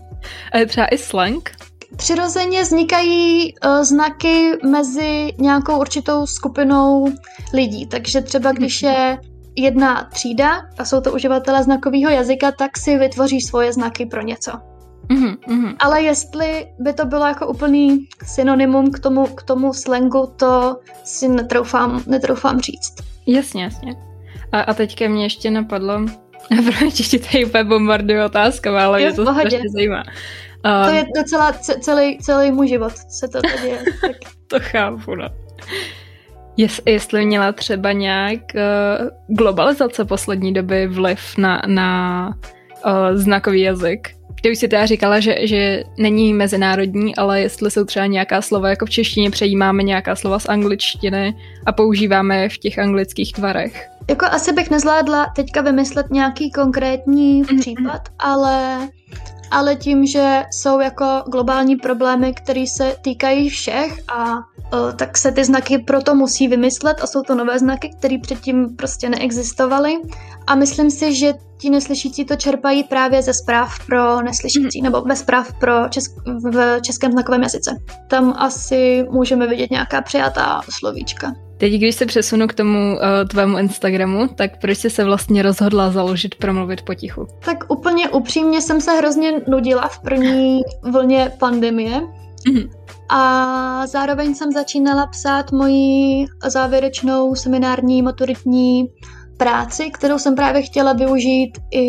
A 0.51 0.57
je 0.57 0.65
třeba 0.65 0.87
i 0.87 0.97
slang? 0.97 1.51
přirozeně 1.95 2.61
vznikají 2.61 3.53
uh, 3.65 3.83
znaky 3.83 4.51
mezi 4.65 5.33
nějakou 5.39 5.79
určitou 5.79 6.25
skupinou 6.25 7.07
lidí. 7.53 7.87
Takže 7.87 8.21
třeba 8.21 8.51
když 8.51 8.81
je 8.81 9.17
jedna 9.55 10.09
třída 10.13 10.61
a 10.77 10.85
jsou 10.85 11.01
to 11.01 11.13
uživatelé 11.13 11.63
znakového 11.63 12.11
jazyka, 12.11 12.51
tak 12.51 12.77
si 12.77 12.97
vytvoří 12.97 13.41
svoje 13.41 13.73
znaky 13.73 14.05
pro 14.05 14.21
něco. 14.21 14.51
Mm-hmm. 15.09 15.75
Ale 15.79 16.01
jestli 16.01 16.67
by 16.79 16.93
to 16.93 17.05
bylo 17.05 17.25
jako 17.25 17.47
úplný 17.47 18.07
synonymum 18.25 18.91
k 18.91 18.99
tomu, 18.99 19.27
k 19.27 19.43
tomu 19.43 19.73
slangu, 19.73 20.33
to 20.35 20.79
si 21.03 21.27
netroufám, 21.27 22.03
netroufám 22.07 22.59
říct. 22.59 22.95
Jasně, 23.27 23.63
jasně. 23.63 23.95
A, 24.51 24.61
a 24.61 24.73
teďka 24.73 25.07
mě 25.07 25.25
ještě 25.25 25.51
napadlo, 25.51 26.05
proč 26.79 26.93
ti 26.93 27.19
tady 27.19 27.45
úplně 27.45 27.63
bombarduju 27.63 28.25
otázkama, 28.25 28.85
ale 28.85 28.99
mě 28.99 29.13
to 29.13 29.33
strašně 29.33 29.61
zajímá. 29.75 30.03
Um, 30.65 30.89
to 30.89 30.95
je 30.95 31.05
docela 31.17 31.53
celý, 31.81 32.17
celý 32.17 32.51
můj 32.51 32.67
život, 32.67 32.93
se 33.09 33.27
to 33.27 33.41
tady 33.41 33.67
je. 33.67 33.83
Tak. 34.01 34.15
to 34.47 34.59
chápu, 34.59 35.15
no. 35.15 35.29
Jest, 36.57 36.81
jestli 36.85 37.25
měla 37.25 37.51
třeba 37.51 37.91
nějak 37.91 38.39
uh, 38.55 39.35
globalizace 39.35 40.05
poslední 40.05 40.53
doby 40.53 40.87
vliv 40.87 41.37
na, 41.37 41.61
na 41.67 42.27
uh, 42.85 42.91
znakový 43.13 43.61
jazyk? 43.61 44.09
Ty 44.41 44.51
už 44.51 44.57
si 44.59 44.67
teda 44.67 44.85
říkala, 44.85 45.19
že, 45.19 45.35
že 45.47 45.83
není 45.97 46.33
mezinárodní, 46.33 47.15
ale 47.15 47.41
jestli 47.41 47.71
jsou 47.71 47.85
třeba 47.85 48.05
nějaká 48.05 48.41
slova, 48.41 48.69
jako 48.69 48.85
v 48.85 48.89
češtině 48.89 49.31
přejímáme 49.31 49.83
nějaká 49.83 50.15
slova 50.15 50.39
z 50.39 50.49
angličtiny 50.49 51.35
a 51.65 51.71
používáme 51.71 52.41
je 52.41 52.49
v 52.49 52.57
těch 52.57 52.79
anglických 52.79 53.33
tvarech. 53.33 53.89
Jako 54.09 54.25
asi 54.25 54.53
bych 54.53 54.69
nezvládla 54.69 55.25
teďka 55.35 55.61
vymyslet 55.61 56.05
nějaký 56.11 56.51
konkrétní 56.51 57.43
mm-hmm. 57.43 57.59
případ, 57.59 58.01
ale 58.19 58.87
ale 59.51 59.75
tím, 59.75 60.05
že 60.05 60.43
jsou 60.51 60.79
jako 60.79 61.23
globální 61.31 61.75
problémy, 61.75 62.33
které 62.33 62.65
se 62.77 62.95
týkají 63.01 63.49
všech 63.49 63.93
a 64.07 64.35
tak 64.95 65.17
se 65.17 65.31
ty 65.31 65.43
znaky 65.43 65.77
proto 65.77 66.15
musí 66.15 66.47
vymyslet 66.47 66.97
a 67.01 67.07
jsou 67.07 67.21
to 67.21 67.35
nové 67.35 67.59
znaky, 67.59 67.89
které 67.97 68.17
předtím 68.21 68.75
prostě 68.75 69.09
neexistovaly 69.09 69.97
a 70.47 70.55
myslím 70.55 70.91
si, 70.91 71.15
že 71.15 71.33
ti 71.57 71.69
neslyšící 71.69 72.25
to 72.25 72.35
čerpají 72.35 72.83
právě 72.83 73.21
ze 73.21 73.33
zpráv 73.33 73.85
pro 73.85 74.21
neslyšící, 74.21 74.81
nebo 74.81 75.01
ve 75.01 75.15
zpráv 75.15 75.53
pro 75.59 75.73
česk- 75.73 76.51
v 76.51 76.81
českém 76.81 77.11
znakovém 77.11 77.43
jazyce. 77.43 77.71
Tam 78.07 78.33
asi 78.37 79.05
můžeme 79.09 79.47
vidět 79.47 79.71
nějaká 79.71 80.01
přijatá 80.01 80.61
slovíčka. 80.69 81.35
Teď, 81.57 81.73
když 81.73 81.95
se 81.95 82.05
přesunu 82.05 82.47
k 82.47 82.53
tomu 82.53 82.79
uh, 82.79 83.27
tvému 83.27 83.57
Instagramu, 83.57 84.27
tak 84.27 84.61
proč 84.61 84.77
jsi 84.77 84.89
se 84.89 85.03
vlastně 85.03 85.41
rozhodla 85.41 85.91
založit 85.91 86.35
Promluvit 86.35 86.81
potichu? 86.81 87.27
Tak 87.45 87.57
úplně 87.67 88.09
upřímně 88.09 88.61
jsem 88.61 88.81
se 88.81 88.91
hrozně 88.91 89.41
nudila 89.47 89.87
v 89.87 89.99
první 89.99 90.61
vlně 90.91 91.31
pandemie. 91.39 92.01
Mm-hmm. 92.49 92.69
A 93.09 93.87
zároveň 93.87 94.35
jsem 94.35 94.51
začínala 94.51 95.07
psát 95.07 95.51
moji 95.51 96.25
závěrečnou 96.47 97.35
seminární 97.35 98.01
maturitní 98.01 98.85
práci, 99.37 99.89
kterou 99.91 100.19
jsem 100.19 100.35
právě 100.35 100.61
chtěla 100.61 100.93
využít 100.93 101.57
i, 101.71 101.83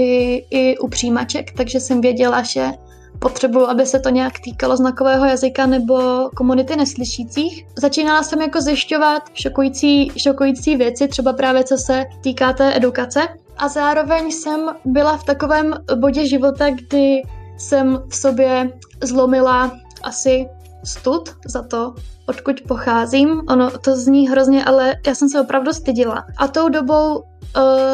i 0.50 0.78
u 0.78 0.88
přijímaček, 0.88 1.52
takže 1.56 1.80
jsem 1.80 2.00
věděla, 2.00 2.42
že 2.42 2.70
potřebuju, 3.18 3.66
aby 3.66 3.86
se 3.86 4.00
to 4.00 4.08
nějak 4.08 4.32
týkalo 4.44 4.76
znakového 4.76 5.24
jazyka 5.24 5.66
nebo 5.66 6.28
komunity 6.36 6.76
neslyšících. 6.76 7.66
Začínala 7.78 8.22
jsem 8.22 8.42
jako 8.42 8.60
zjišťovat 8.60 9.22
šokující, 9.34 10.12
šokující 10.16 10.76
věci, 10.76 11.08
třeba 11.08 11.32
právě 11.32 11.64
co 11.64 11.76
se 11.76 12.04
týká 12.20 12.52
té 12.52 12.76
edukace. 12.76 13.20
A 13.56 13.68
zároveň 13.68 14.30
jsem 14.30 14.60
byla 14.84 15.16
v 15.16 15.24
takovém 15.24 15.74
bodě 15.96 16.26
života, 16.26 16.70
kdy 16.70 17.22
jsem 17.56 18.02
v 18.08 18.16
sobě 18.16 18.70
zlomila 19.02 19.72
asi 20.02 20.46
stud 20.88 21.28
za 21.46 21.62
to, 21.62 21.94
odkud 22.26 22.60
pocházím. 22.68 23.42
Ono 23.48 23.70
to 23.70 23.96
zní 23.96 24.28
hrozně, 24.28 24.64
ale 24.64 24.94
já 25.06 25.14
jsem 25.14 25.28
se 25.28 25.40
opravdu 25.40 25.72
stydila. 25.72 26.24
A 26.38 26.48
tou 26.48 26.68
dobou 26.68 27.16
uh, 27.16 27.22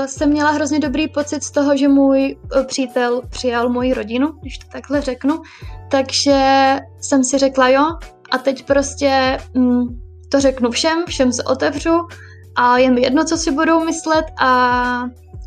jsem 0.06 0.30
měla 0.30 0.50
hrozně 0.50 0.80
dobrý 0.80 1.08
pocit 1.08 1.44
z 1.44 1.50
toho, 1.50 1.76
že 1.76 1.88
můj 1.88 2.36
uh, 2.56 2.64
přítel 2.64 3.22
přijal 3.30 3.68
moji 3.68 3.94
rodinu, 3.94 4.32
když 4.40 4.58
to 4.58 4.66
takhle 4.72 5.00
řeknu. 5.00 5.42
Takže 5.90 6.40
jsem 7.00 7.24
si 7.24 7.38
řekla 7.38 7.68
jo 7.68 7.84
a 8.30 8.38
teď 8.38 8.66
prostě 8.66 9.38
mm, 9.54 9.84
to 10.28 10.40
řeknu 10.40 10.70
všem, 10.70 11.04
všem 11.08 11.32
se 11.32 11.42
otevřu 11.42 12.06
a 12.56 12.78
je 12.78 12.90
mi 12.90 13.02
jedno, 13.02 13.24
co 13.24 13.36
si 13.36 13.50
budou 13.50 13.84
myslet 13.84 14.24
a 14.40 15.04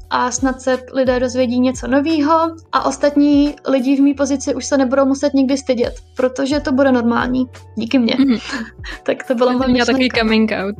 a 0.09 0.31
snad 0.31 0.61
se 0.61 0.77
lidé 0.93 1.19
dozvědí 1.19 1.59
něco 1.59 1.87
nového 1.87 2.55
a 2.71 2.85
ostatní 2.85 3.55
lidi 3.67 3.95
v 3.95 3.99
mý 3.99 4.13
pozici 4.13 4.55
už 4.55 4.65
se 4.65 4.77
nebudou 4.77 5.05
muset 5.05 5.33
nikdy 5.33 5.57
stydět, 5.57 5.93
protože 6.15 6.59
to 6.59 6.71
bude 6.71 6.91
normální. 6.91 7.45
Díky 7.75 7.99
mně. 7.99 8.15
Mm. 8.19 8.37
tak 9.03 9.23
to 9.23 9.35
bylo 9.35 9.53
moje 9.53 9.85
takový 9.85 10.09
coming 10.19 10.51
out. 10.51 10.75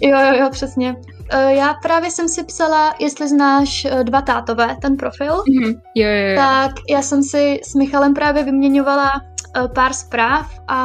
jo, 0.00 0.18
jo, 0.20 0.34
jo, 0.40 0.48
přesně. 0.50 0.96
Eh, 1.30 1.54
já 1.54 1.74
právě 1.74 2.10
jsem 2.10 2.28
si 2.28 2.44
psala, 2.44 2.94
jestli 2.98 3.28
znáš 3.28 3.84
eh, 3.84 4.04
dva 4.04 4.22
tátové, 4.22 4.76
ten 4.82 4.96
profil, 4.96 5.32
mm-hmm. 5.32 5.80
jo, 5.94 6.08
jo, 6.08 6.28
jo. 6.28 6.36
tak 6.36 6.72
já 6.90 7.02
jsem 7.02 7.22
si 7.22 7.60
s 7.64 7.74
Michalem 7.74 8.14
právě 8.14 8.44
vyměňovala 8.44 9.10
eh, 9.56 9.68
pár 9.68 9.92
zpráv 9.92 10.60
a, 10.68 10.78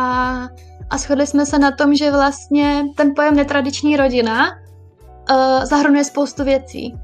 a 0.89 0.97
shodli 0.97 1.27
jsme 1.27 1.45
se 1.45 1.59
na 1.59 1.71
tom, 1.71 1.95
že 1.95 2.11
vlastně 2.11 2.85
ten 2.95 3.13
pojem 3.15 3.35
netradiční 3.35 3.97
rodina 3.97 4.47
uh, 5.31 5.65
zahrnuje 5.65 6.03
spoustu 6.03 6.43
věcí. 6.43 6.95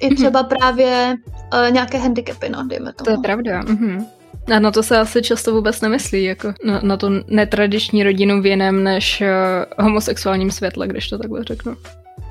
I 0.00 0.06
mhm. 0.06 0.16
třeba 0.16 0.42
mm-hmm. 0.42 0.48
právě 0.48 1.16
uh, 1.54 1.70
nějaké 1.70 1.98
handicapy, 1.98 2.48
no, 2.48 2.66
dejme 2.66 2.92
tomu. 2.92 3.04
To 3.04 3.10
je 3.10 3.18
pravda. 3.22 3.60
Mm-hmm. 3.62 4.06
A 4.56 4.58
na 4.58 4.70
to 4.70 4.82
se 4.82 4.98
asi 4.98 5.22
často 5.22 5.54
vůbec 5.54 5.80
nemyslí, 5.80 6.24
jako 6.24 6.52
na, 6.64 6.80
na 6.82 6.96
tu 6.96 7.06
netradiční 7.28 8.02
rodinu 8.04 8.42
v 8.42 8.46
jiném 8.46 8.84
než 8.84 9.20
uh, 9.20 9.84
homosexuálním 9.84 10.50
světle, 10.50 10.88
když 10.88 11.08
to 11.08 11.18
takhle 11.18 11.44
řeknu. 11.44 11.76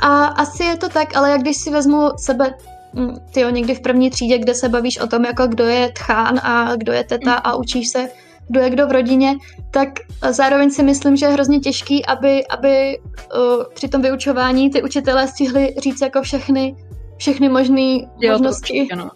A 0.01 0.25
asi 0.25 0.63
je 0.63 0.77
to 0.77 0.89
tak, 0.89 1.15
ale 1.15 1.31
jak 1.31 1.41
když 1.41 1.57
si 1.57 1.69
vezmu 1.69 2.09
sebe 2.17 2.53
mm, 2.93 3.15
ty 3.33 3.45
někdy 3.51 3.75
v 3.75 3.81
první 3.81 4.09
třídě, 4.09 4.37
kde 4.37 4.53
se 4.53 4.69
bavíš 4.69 4.99
o 4.99 5.07
tom, 5.07 5.25
jako 5.25 5.47
kdo 5.47 5.63
je 5.63 5.91
tchán 5.91 6.39
a 6.43 6.75
kdo 6.75 6.93
je 6.93 7.03
teta 7.03 7.33
a 7.33 7.55
učíš 7.55 7.87
se, 7.87 8.09
kdo 8.49 8.59
je 8.59 8.69
kdo 8.69 8.87
v 8.87 8.91
rodině, 8.91 9.35
tak 9.71 9.89
zároveň 10.29 10.71
si 10.71 10.83
myslím, 10.83 11.15
že 11.15 11.25
je 11.25 11.31
hrozně 11.31 11.59
těžký, 11.59 12.05
aby, 12.05 12.47
aby 12.47 12.99
uh, 12.99 13.63
při 13.73 13.87
tom 13.87 14.01
vyučování 14.01 14.69
ty 14.69 14.83
učitelé 14.83 15.27
stihli 15.27 15.75
říct 15.83 16.01
jako 16.01 16.21
všechny, 16.21 16.75
všechny 17.17 17.49
možné 17.49 17.97
možnosti. 18.29 18.87
To 18.91 19.09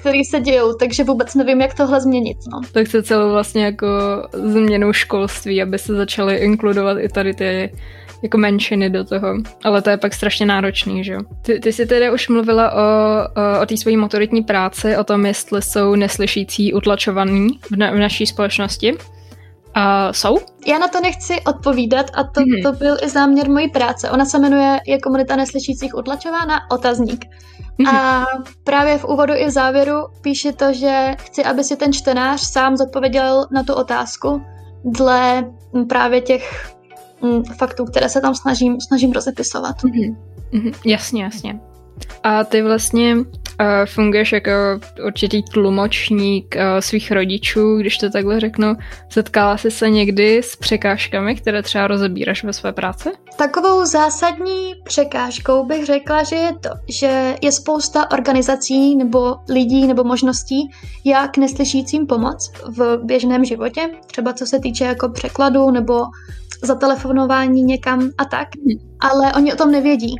který 0.00 0.24
se 0.24 0.40
dějou, 0.40 0.72
takže 0.72 1.04
vůbec 1.04 1.34
nevím, 1.34 1.60
jak 1.60 1.74
tohle 1.74 2.00
změnit. 2.00 2.36
No. 2.52 2.60
Tak 2.72 2.86
se 2.86 3.02
celou 3.02 3.30
vlastně 3.30 3.64
jako 3.64 3.86
změnou 4.32 4.92
školství, 4.92 5.62
aby 5.62 5.78
se 5.78 5.94
začaly 5.94 6.36
inkludovat 6.36 6.98
i 7.00 7.08
tady 7.08 7.34
ty 7.34 7.72
jako 8.22 8.38
menšiny 8.38 8.90
do 8.90 9.04
toho, 9.04 9.34
ale 9.64 9.82
to 9.82 9.90
je 9.90 9.96
pak 9.96 10.14
strašně 10.14 10.46
náročný, 10.46 11.04
že 11.04 11.12
jo. 11.12 11.20
Ty, 11.42 11.60
ty 11.60 11.72
jsi 11.72 11.86
tedy 11.86 12.10
už 12.10 12.28
mluvila 12.28 12.72
o, 12.72 12.78
o, 12.78 13.62
o 13.62 13.66
té 13.66 13.76
své 13.76 13.96
motoritní 13.96 14.42
práci, 14.42 14.96
o 14.96 15.04
tom, 15.04 15.26
jestli 15.26 15.62
jsou 15.62 15.94
neslyšící 15.94 16.72
utlačovaní 16.72 17.48
v, 17.72 17.76
na, 17.76 17.90
v 17.90 17.98
naší 17.98 18.26
společnosti. 18.26 18.94
Uh, 19.78 20.12
jsou? 20.12 20.38
Já 20.66 20.78
na 20.78 20.88
to 20.88 21.00
nechci 21.00 21.42
odpovídat 21.42 22.06
a 22.14 22.24
to, 22.24 22.40
mm-hmm. 22.40 22.62
to 22.62 22.72
byl 22.72 22.96
i 23.02 23.08
záměr 23.08 23.50
mojí 23.50 23.70
práce. 23.70 24.10
Ona 24.10 24.24
se 24.24 24.38
jmenuje 24.38 24.80
Je 24.86 24.98
komunita 24.98 25.36
neslyšících 25.36 25.94
utlačována? 25.94 26.70
Otazník. 26.70 27.24
Mm-hmm. 27.24 27.96
A 27.96 28.26
právě 28.64 28.98
v 28.98 29.04
úvodu 29.04 29.32
i 29.36 29.46
v 29.46 29.50
závěru 29.50 29.94
píše 30.20 30.52
to, 30.52 30.72
že 30.72 31.14
chci, 31.18 31.44
aby 31.44 31.64
si 31.64 31.76
ten 31.76 31.92
čtenář 31.92 32.40
sám 32.40 32.76
zodpověděl 32.76 33.46
na 33.50 33.62
tu 33.62 33.74
otázku 33.74 34.42
dle 34.84 35.50
právě 35.88 36.20
těch 36.20 36.74
mm, 37.22 37.44
faktů, 37.44 37.84
které 37.84 38.08
se 38.08 38.20
tam 38.20 38.34
snažím, 38.34 38.80
snažím 38.80 39.12
rozepisovat. 39.12 39.76
Mm-hmm. 39.76 40.16
Mm-hmm. 40.52 40.74
Jasně, 40.84 41.24
jasně. 41.24 41.60
A 42.22 42.44
ty 42.44 42.62
vlastně 42.62 43.16
uh, 43.60 43.66
funguješ 43.84 44.32
jako 44.32 44.50
určitý 45.06 45.42
tlumočník 45.42 46.56
uh, 46.56 46.62
svých 46.80 47.12
rodičů, 47.12 47.76
když 47.76 47.98
to 47.98 48.10
takhle 48.10 48.40
řeknu. 48.40 48.76
Setkala 49.08 49.56
jsi 49.56 49.70
se 49.70 49.90
někdy 49.90 50.38
s 50.42 50.56
překážkami, 50.56 51.36
které 51.36 51.62
třeba 51.62 51.86
rozebíráš 51.86 52.44
ve 52.44 52.52
své 52.52 52.72
práci? 52.72 53.10
Takovou 53.36 53.86
zásadní 53.86 54.74
překážkou 54.84 55.64
bych 55.64 55.86
řekla, 55.86 56.22
že 56.22 56.36
je 56.36 56.52
to, 56.52 56.70
že 56.88 57.34
je 57.42 57.52
spousta 57.52 58.10
organizací 58.10 58.96
nebo 58.96 59.36
lidí 59.48 59.86
nebo 59.86 60.04
možností, 60.04 60.70
jak 61.04 61.36
neslyšícím 61.36 62.06
pomoct 62.06 62.52
v 62.68 62.98
běžném 63.04 63.44
životě, 63.44 63.80
třeba 64.06 64.32
co 64.32 64.46
se 64.46 64.60
týče 64.60 64.84
jako 64.84 65.08
překladu 65.08 65.70
nebo 65.70 66.04
zatelefonování 66.62 67.62
někam 67.62 68.10
a 68.18 68.24
tak, 68.24 68.48
hmm. 68.56 68.96
ale 69.00 69.32
oni 69.34 69.52
o 69.52 69.56
tom 69.56 69.70
nevědí. 69.70 70.16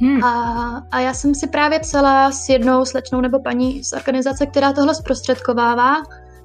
Hmm. 0.00 0.24
A, 0.24 0.82
a 0.90 1.00
já 1.00 1.14
jsem 1.14 1.34
si 1.34 1.46
právě 1.46 1.78
psala 1.78 2.32
s 2.32 2.48
jednou 2.48 2.84
slečnou 2.84 3.20
nebo 3.20 3.42
paní 3.42 3.84
z 3.84 3.92
organizace, 3.92 4.46
která 4.46 4.72
tohle 4.72 4.94
zprostředkovává. 4.94 5.96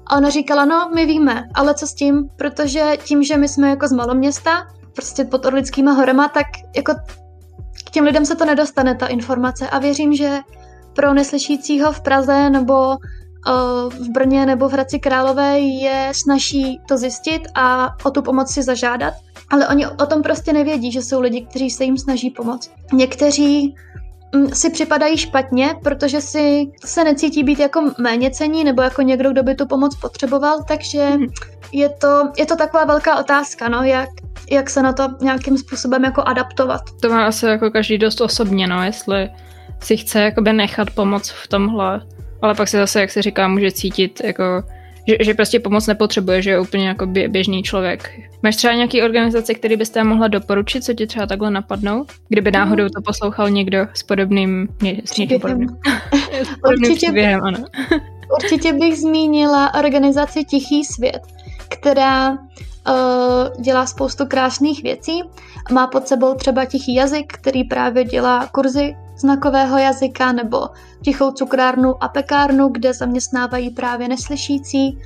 A 0.06 0.16
ona 0.16 0.30
říkala, 0.30 0.64
no 0.64 0.90
my 0.94 1.06
víme, 1.06 1.44
ale 1.54 1.74
co 1.74 1.86
s 1.86 1.94
tím, 1.94 2.28
protože 2.36 2.96
tím, 3.04 3.22
že 3.22 3.36
my 3.36 3.48
jsme 3.48 3.70
jako 3.70 3.88
z 3.88 3.92
maloměsta, 3.92 4.66
prostě 4.94 5.24
pod 5.24 5.46
Orlickýma 5.46 5.92
horama, 5.92 6.28
tak 6.28 6.46
jako 6.76 6.94
k 7.86 7.90
těm 7.90 8.04
lidem 8.04 8.26
se 8.26 8.36
to 8.36 8.44
nedostane, 8.44 8.94
ta 8.94 9.06
informace. 9.06 9.68
A 9.68 9.78
věřím, 9.78 10.14
že 10.14 10.38
pro 10.94 11.14
neslyšícího 11.14 11.92
v 11.92 12.00
Praze 12.00 12.50
nebo 12.50 12.96
v 13.88 14.08
Brně 14.12 14.46
nebo 14.46 14.68
v 14.68 14.72
Hradci 14.72 14.98
Králové 14.98 15.58
je 15.58 16.12
snaží 16.14 16.80
to 16.88 16.96
zjistit 16.96 17.42
a 17.54 17.88
o 18.04 18.10
tu 18.10 18.22
pomoc 18.22 18.52
si 18.52 18.62
zažádat, 18.62 19.14
ale 19.50 19.68
oni 19.68 19.86
o 19.86 20.06
tom 20.06 20.22
prostě 20.22 20.52
nevědí, 20.52 20.92
že 20.92 21.02
jsou 21.02 21.20
lidi, 21.20 21.46
kteří 21.50 21.70
se 21.70 21.84
jim 21.84 21.98
snaží 21.98 22.30
pomoct. 22.30 22.70
Někteří 22.92 23.74
mm, 24.34 24.54
si 24.54 24.70
připadají 24.70 25.16
špatně, 25.18 25.74
protože 25.82 26.20
si 26.20 26.72
se 26.84 27.04
necítí 27.04 27.44
být 27.44 27.58
jako 27.58 27.92
méně 27.98 28.30
cení 28.30 28.64
nebo 28.64 28.82
jako 28.82 29.02
někdo, 29.02 29.32
kdo 29.32 29.42
by 29.42 29.54
tu 29.54 29.66
pomoc 29.66 29.96
potřeboval, 29.96 30.64
takže 30.68 31.10
mhm. 31.10 31.26
je 31.72 31.88
to, 31.88 32.28
je 32.38 32.46
to 32.46 32.56
taková 32.56 32.84
velká 32.84 33.20
otázka, 33.20 33.68
no, 33.68 33.82
jak, 33.82 34.08
jak 34.50 34.70
se 34.70 34.82
na 34.82 34.92
to 34.92 35.08
nějakým 35.20 35.58
způsobem 35.58 36.04
jako 36.04 36.22
adaptovat. 36.22 36.80
To 37.02 37.08
má 37.08 37.26
asi 37.26 37.46
jako 37.46 37.70
každý 37.70 37.98
dost 37.98 38.20
osobně, 38.20 38.66
no, 38.66 38.84
jestli 38.84 39.30
si 39.82 39.96
chce 39.96 40.20
jakoby 40.20 40.52
nechat 40.52 40.90
pomoc 40.90 41.30
v 41.30 41.48
tomhle, 41.48 42.00
ale 42.42 42.54
pak 42.54 42.68
se 42.68 42.78
zase, 42.78 43.00
jak 43.00 43.10
se 43.10 43.22
říká, 43.22 43.48
může 43.48 43.72
cítit 43.72 44.20
jako 44.24 44.62
že, 45.10 45.16
že 45.20 45.34
prostě 45.34 45.60
pomoc 45.60 45.86
nepotřebuje, 45.86 46.42
že 46.42 46.50
je 46.50 46.60
úplně 46.60 46.88
jako 46.88 47.06
běžný 47.06 47.62
člověk. 47.62 48.20
Máš 48.42 48.56
třeba 48.56 48.74
nějaký 48.74 49.02
organizace, 49.02 49.54
který 49.54 49.76
byste 49.76 50.04
mohla 50.04 50.28
doporučit, 50.28 50.84
co 50.84 50.94
ti 50.94 51.06
třeba 51.06 51.26
takhle 51.26 51.50
napadnou? 51.50 52.04
Kdyby 52.28 52.50
náhodou 52.50 52.88
to 52.88 53.02
poslouchal 53.02 53.50
někdo 53.50 53.86
s 53.94 54.02
podobným, 54.02 54.68
ne, 54.82 54.94
s 55.04 55.16
něčím 55.16 55.40
podobným. 55.40 55.68
podobným 56.62 56.90
určitě, 56.90 57.06
příběhem, 57.06 57.40
ano. 57.42 57.58
určitě 58.42 58.72
bych 58.72 58.98
zmínila 58.98 59.74
organizaci 59.74 60.44
Tichý 60.44 60.84
svět, 60.84 61.22
která 61.68 62.30
uh, 62.30 63.62
dělá 63.62 63.86
spoustu 63.86 64.26
krásných 64.26 64.82
věcí. 64.82 65.22
Má 65.72 65.86
pod 65.86 66.08
sebou 66.08 66.34
třeba 66.34 66.64
Tichý 66.64 66.94
jazyk, 66.94 67.32
který 67.32 67.64
právě 67.64 68.04
dělá 68.04 68.46
kurzy 68.46 68.94
znakového 69.20 69.78
jazyka 69.78 70.32
nebo 70.32 70.68
tichou 71.04 71.30
cukrárnu 71.30 72.04
a 72.04 72.08
pekárnu, 72.08 72.68
kde 72.68 72.94
zaměstnávají 72.94 73.70
právě 73.70 74.08
neslyšící, 74.08 74.98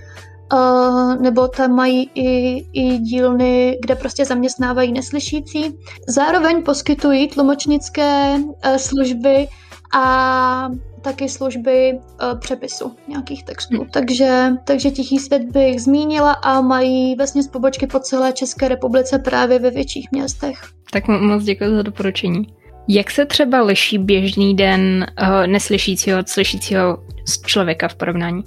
uh, 0.53 1.23
nebo 1.23 1.49
tam 1.49 1.73
mají 1.73 2.11
i, 2.15 2.57
i 2.73 2.99
dílny, 2.99 3.79
kde 3.81 3.95
prostě 3.95 4.25
zaměstnávají 4.25 4.93
neslyšící. 4.93 5.79
Zároveň 6.09 6.63
poskytují 6.63 7.29
tlumočnické 7.29 8.37
uh, 8.37 8.77
služby 8.77 9.49
a 9.95 10.71
taky 11.03 11.29
služby 11.29 11.93
uh, 11.93 12.39
přepisu 12.39 12.93
nějakých 13.09 13.45
textů. 13.45 13.77
Hmm. 13.77 13.91
Takže, 13.91 14.51
takže 14.65 14.91
Tichý 14.91 15.19
svět 15.19 15.43
bych 15.43 15.83
zmínila 15.83 16.33
a 16.33 16.61
mají 16.61 17.17
vlastně 17.17 17.43
pobočky 17.53 17.87
po 17.87 17.99
celé 18.01 18.33
České 18.33 18.69
republice 18.69 19.19
právě 19.19 19.59
ve 19.59 19.71
větších 19.71 20.09
městech. 20.13 20.57
Tak 20.91 21.09
moc 21.09 21.45
děkuji 21.45 21.77
za 21.77 21.83
doporučení. 21.83 22.47
Jak 22.89 23.11
se 23.11 23.27
třeba 23.27 23.63
liší 23.63 23.99
běžný 23.99 24.57
den 24.57 25.07
uh, 25.23 25.47
neslyšícího 25.47 26.19
od 26.19 26.29
slyšícího 26.29 26.99
člověka 27.47 27.89
v 27.89 27.95
porovnání? 27.95 28.43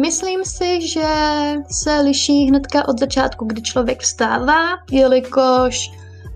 Myslím 0.00 0.44
si, 0.44 0.88
že 0.88 1.08
se 1.70 2.00
liší 2.00 2.48
hnedka 2.48 2.88
od 2.88 3.00
začátku, 3.00 3.44
kdy 3.44 3.62
člověk 3.62 4.00
vstává, 4.00 4.60
jelikož 4.90 5.90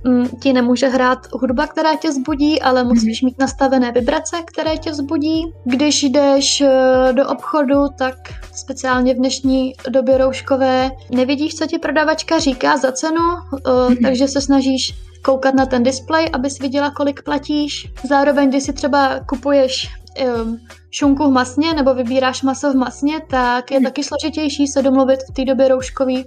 um, 0.06 0.28
ti 0.42 0.52
nemůže 0.52 0.88
hrát 0.88 1.18
hudba, 1.32 1.66
která 1.66 1.96
tě 1.96 2.12
zbudí, 2.12 2.62
ale 2.62 2.84
mhm. 2.84 2.94
musíš 2.94 3.22
mít 3.22 3.38
nastavené 3.38 3.92
vibrace, 3.92 4.36
které 4.46 4.78
tě 4.78 4.94
zbudí. 4.94 5.52
Když 5.64 6.02
jdeš 6.02 6.60
uh, 6.60 7.12
do 7.12 7.28
obchodu, 7.28 7.88
tak 7.98 8.14
speciálně 8.52 9.14
v 9.14 9.16
dnešní 9.16 9.72
době 9.88 10.18
rouškové 10.18 10.90
nevidíš, 11.10 11.54
co 11.54 11.66
ti 11.66 11.78
prodavačka 11.78 12.38
říká 12.38 12.76
za 12.76 12.92
cenu, 12.92 13.22
uh, 13.52 13.94
takže 14.02 14.28
se 14.28 14.40
snažíš 14.40 14.94
koukat 15.26 15.54
na 15.54 15.66
ten 15.66 15.82
displej, 15.82 16.30
abys 16.32 16.58
viděla, 16.58 16.90
kolik 16.90 17.22
platíš. 17.22 17.92
Zároveň, 18.08 18.48
když 18.48 18.62
si 18.62 18.72
třeba 18.72 19.20
kupuješ 19.20 19.90
um, 20.24 20.60
šunku 20.90 21.28
v 21.28 21.32
masně 21.32 21.74
nebo 21.74 21.94
vybíráš 21.94 22.42
maso 22.42 22.72
v 22.72 22.76
masně, 22.76 23.20
tak 23.30 23.70
je 23.70 23.76
hmm. 23.76 23.84
taky 23.84 24.04
složitější 24.04 24.66
se 24.66 24.82
domluvit 24.82 25.20
v 25.30 25.34
té 25.34 25.44
době 25.44 25.68
rouškový, 25.68 26.24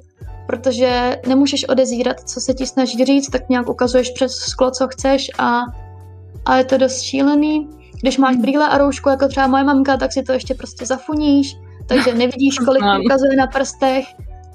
protože 0.47 1.19
nemůžeš 1.27 1.69
odezírat, 1.69 2.19
co 2.29 2.41
se 2.41 2.53
ti 2.53 2.65
snaží 2.65 3.05
říct, 3.05 3.29
tak 3.29 3.49
nějak 3.49 3.69
ukazuješ 3.69 4.11
přes 4.11 4.31
sklo, 4.31 4.71
co 4.71 4.87
chceš 4.87 5.31
a, 5.37 5.61
a 6.45 6.57
je 6.57 6.63
to 6.63 6.77
dost 6.77 7.01
šílený. 7.01 7.69
Když 8.01 8.17
máš 8.17 8.33
hmm. 8.33 8.41
brýle 8.41 8.67
a 8.67 8.77
roušku, 8.77 9.09
jako 9.09 9.27
třeba 9.27 9.47
moje 9.47 9.63
mamka, 9.63 9.97
tak 9.97 10.13
si 10.13 10.23
to 10.23 10.31
ještě 10.31 10.53
prostě 10.53 10.85
zafuníš, 10.85 11.55
takže 11.87 12.13
nevidíš, 12.13 12.59
kolik 12.65 12.83
ti 12.83 13.05
ukazuje 13.05 13.35
na 13.35 13.47
prstech. 13.47 14.05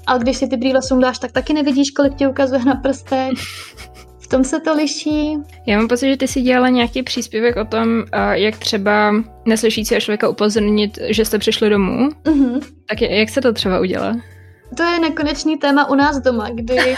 A 0.07 0.17
když 0.17 0.37
si 0.37 0.47
ty 0.47 0.57
brýle 0.57 0.81
sundáš, 0.81 1.19
tak 1.19 1.31
taky 1.31 1.53
nevidíš, 1.53 1.91
kolik 1.91 2.15
ti 2.15 2.27
ukazuje 2.27 2.65
na 2.65 2.75
prstech. 2.75 3.31
Tom 4.35 4.43
se 4.43 4.59
to 4.59 4.73
liší. 4.73 5.37
Já 5.65 5.77
mám 5.77 5.87
pocit, 5.87 6.09
že 6.09 6.17
ty 6.17 6.27
si 6.27 6.41
dělala 6.41 6.69
nějaký 6.69 7.03
příspěvek 7.03 7.55
o 7.55 7.65
tom, 7.65 8.03
jak 8.31 8.57
třeba 8.57 9.13
neslyšící 9.45 9.95
člověka 9.99 10.29
upozornit, 10.29 10.99
že 11.09 11.25
jste 11.25 11.39
přišli 11.39 11.69
domů. 11.69 12.09
Mm-hmm. 12.23 12.61
Tak 12.89 13.01
jak 13.01 13.29
se 13.29 13.41
to 13.41 13.53
třeba 13.53 13.79
udělá? 13.79 14.15
To 14.77 14.83
je 14.83 14.99
nekonečný 14.99 15.57
téma 15.57 15.89
u 15.89 15.95
nás 15.95 16.19
doma, 16.19 16.49
kdy 16.49 16.75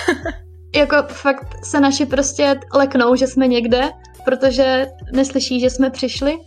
jako 0.76 0.96
fakt 1.08 1.66
se 1.66 1.80
naši 1.80 2.06
prostě 2.06 2.60
leknou, 2.74 3.16
že 3.16 3.28
jsme 3.28 3.48
někde, 3.48 3.82
protože 4.26 4.88
neslyší, 5.14 5.60
že 5.60 5.70
jsme 5.70 5.90
přišli. 5.90 6.38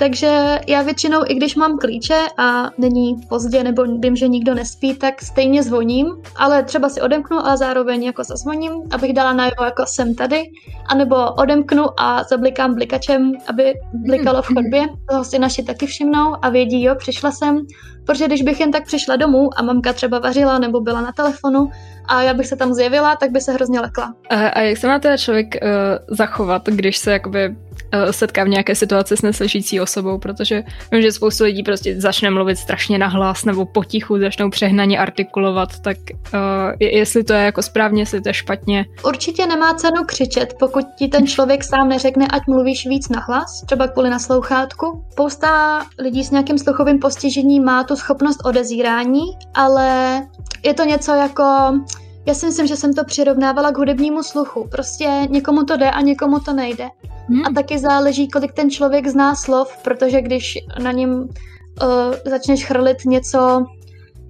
Takže 0.00 0.60
já 0.66 0.82
většinou, 0.82 1.20
i 1.28 1.34
když 1.34 1.56
mám 1.56 1.78
klíče 1.78 2.26
a 2.38 2.70
není 2.78 3.16
pozdě 3.28 3.64
nebo 3.64 3.84
vím, 3.84 4.16
že 4.16 4.28
nikdo 4.28 4.54
nespí, 4.54 4.94
tak 4.94 5.22
stejně 5.22 5.62
zvoním, 5.62 6.06
ale 6.36 6.62
třeba 6.62 6.88
si 6.88 7.00
odemknu 7.00 7.46
a 7.46 7.56
zároveň 7.56 8.04
jako 8.04 8.24
zazvoním, 8.24 8.72
abych 8.90 9.12
dala 9.12 9.32
najevo 9.32 9.64
jako 9.64 9.84
jsem 9.86 10.14
tady, 10.14 10.42
anebo 10.88 11.32
odemknu 11.32 12.00
a 12.00 12.22
zablikám 12.22 12.74
blikačem, 12.74 13.32
aby 13.48 13.74
blikalo 13.94 14.42
v 14.42 14.46
chodbě. 14.46 14.86
Toho 15.10 15.24
si 15.24 15.38
naši 15.38 15.62
taky 15.62 15.86
všimnou 15.86 16.36
a 16.42 16.48
vědí, 16.48 16.82
jo, 16.82 16.94
přišla 16.94 17.30
jsem, 17.30 17.66
protože 18.06 18.26
když 18.26 18.42
bych 18.42 18.60
jen 18.60 18.70
tak 18.70 18.84
přišla 18.86 19.16
domů 19.16 19.50
a 19.56 19.62
mamka 19.62 19.92
třeba 19.92 20.18
vařila 20.18 20.58
nebo 20.58 20.80
byla 20.80 21.00
na 21.00 21.12
telefonu 21.12 21.70
a 22.08 22.22
já 22.22 22.34
bych 22.34 22.46
se 22.46 22.56
tam 22.56 22.74
zjevila, 22.74 23.16
tak 23.16 23.30
by 23.30 23.40
se 23.40 23.52
hrozně 23.52 23.80
lekla. 23.80 24.14
A, 24.30 24.48
a 24.48 24.60
jak 24.60 24.78
se 24.78 24.88
má 24.88 24.98
teda 24.98 25.16
člověk 25.16 25.54
uh, 25.62 26.16
zachovat, 26.16 26.62
když 26.66 26.96
se 26.96 27.12
jakoby 27.12 27.56
setká 28.10 28.44
v 28.44 28.48
nějaké 28.48 28.74
situaci 28.74 29.16
s 29.16 29.22
neslyšící 29.22 29.80
osobou, 29.80 30.18
protože 30.18 30.62
vím, 30.92 31.02
že 31.02 31.12
spoustu 31.12 31.44
lidí 31.44 31.62
prostě 31.62 32.00
začne 32.00 32.30
mluvit 32.30 32.56
strašně 32.56 32.98
nahlas 32.98 33.44
nebo 33.44 33.66
potichu, 33.66 34.18
začnou 34.18 34.50
přehnaně 34.50 34.98
artikulovat, 34.98 35.80
tak 35.80 35.96
uh, 36.34 36.40
jestli 36.80 37.24
to 37.24 37.32
je 37.32 37.44
jako 37.44 37.62
správně, 37.62 38.02
jestli 38.02 38.20
to 38.20 38.28
je 38.28 38.34
špatně. 38.34 38.84
Určitě 39.04 39.46
nemá 39.46 39.74
cenu 39.74 40.04
křičet, 40.06 40.54
pokud 40.58 40.84
ti 40.98 41.08
ten 41.08 41.26
člověk 41.26 41.64
sám 41.64 41.88
neřekne, 41.88 42.26
ať 42.26 42.42
mluvíš 42.48 42.86
víc 42.86 43.08
nahlas, 43.08 43.62
třeba 43.66 43.88
kvůli 43.88 44.10
naslouchátku. 44.10 45.04
Spousta 45.12 45.82
lidí 45.98 46.24
s 46.24 46.30
nějakým 46.30 46.58
sluchovým 46.58 46.98
postižením 46.98 47.64
má 47.64 47.84
tu 47.84 47.96
schopnost 47.96 48.40
odezírání, 48.44 49.22
ale 49.54 50.20
je 50.64 50.74
to 50.74 50.84
něco 50.84 51.12
jako 51.12 51.72
já 52.30 52.34
si 52.34 52.46
myslím, 52.46 52.66
že 52.66 52.76
jsem 52.76 52.94
to 52.94 53.04
přirovnávala 53.04 53.72
k 53.72 53.78
hudebnímu 53.78 54.22
sluchu. 54.22 54.68
Prostě 54.70 55.26
někomu 55.30 55.64
to 55.64 55.76
jde 55.76 55.90
a 55.90 56.00
někomu 56.00 56.40
to 56.40 56.52
nejde. 56.52 56.88
Hmm. 57.28 57.46
A 57.46 57.52
taky 57.54 57.78
záleží, 57.78 58.28
kolik 58.28 58.52
ten 58.52 58.70
člověk 58.70 59.08
zná 59.08 59.34
slov, 59.34 59.76
protože 59.82 60.22
když 60.22 60.58
na 60.82 60.92
něm 60.92 61.12
uh, 61.12 61.28
začneš 62.24 62.66
chrlit 62.66 63.04
něco, 63.04 63.66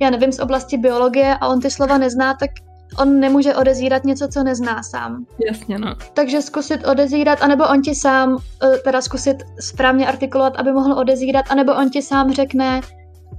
já 0.00 0.10
nevím, 0.10 0.32
z 0.32 0.38
oblasti 0.38 0.76
biologie 0.76 1.36
a 1.40 1.48
on 1.48 1.60
ty 1.60 1.70
slova 1.70 1.98
nezná, 1.98 2.34
tak 2.34 2.50
on 2.98 3.20
nemůže 3.20 3.54
odezírat 3.54 4.04
něco, 4.04 4.28
co 4.28 4.42
nezná 4.42 4.82
sám. 4.82 5.26
Jasně, 5.50 5.78
no. 5.78 5.94
Takže 6.14 6.42
zkusit 6.42 6.86
odezírat, 6.86 7.42
anebo 7.42 7.68
on 7.68 7.82
ti 7.82 7.94
sám, 7.94 8.32
uh, 8.32 8.40
teda 8.84 9.00
zkusit 9.00 9.36
správně 9.60 10.06
artikulovat, 10.06 10.56
aby 10.56 10.72
mohl 10.72 10.92
odezírat, 10.92 11.44
anebo 11.48 11.74
on 11.74 11.90
ti 11.90 12.02
sám 12.02 12.32
řekne, 12.32 12.80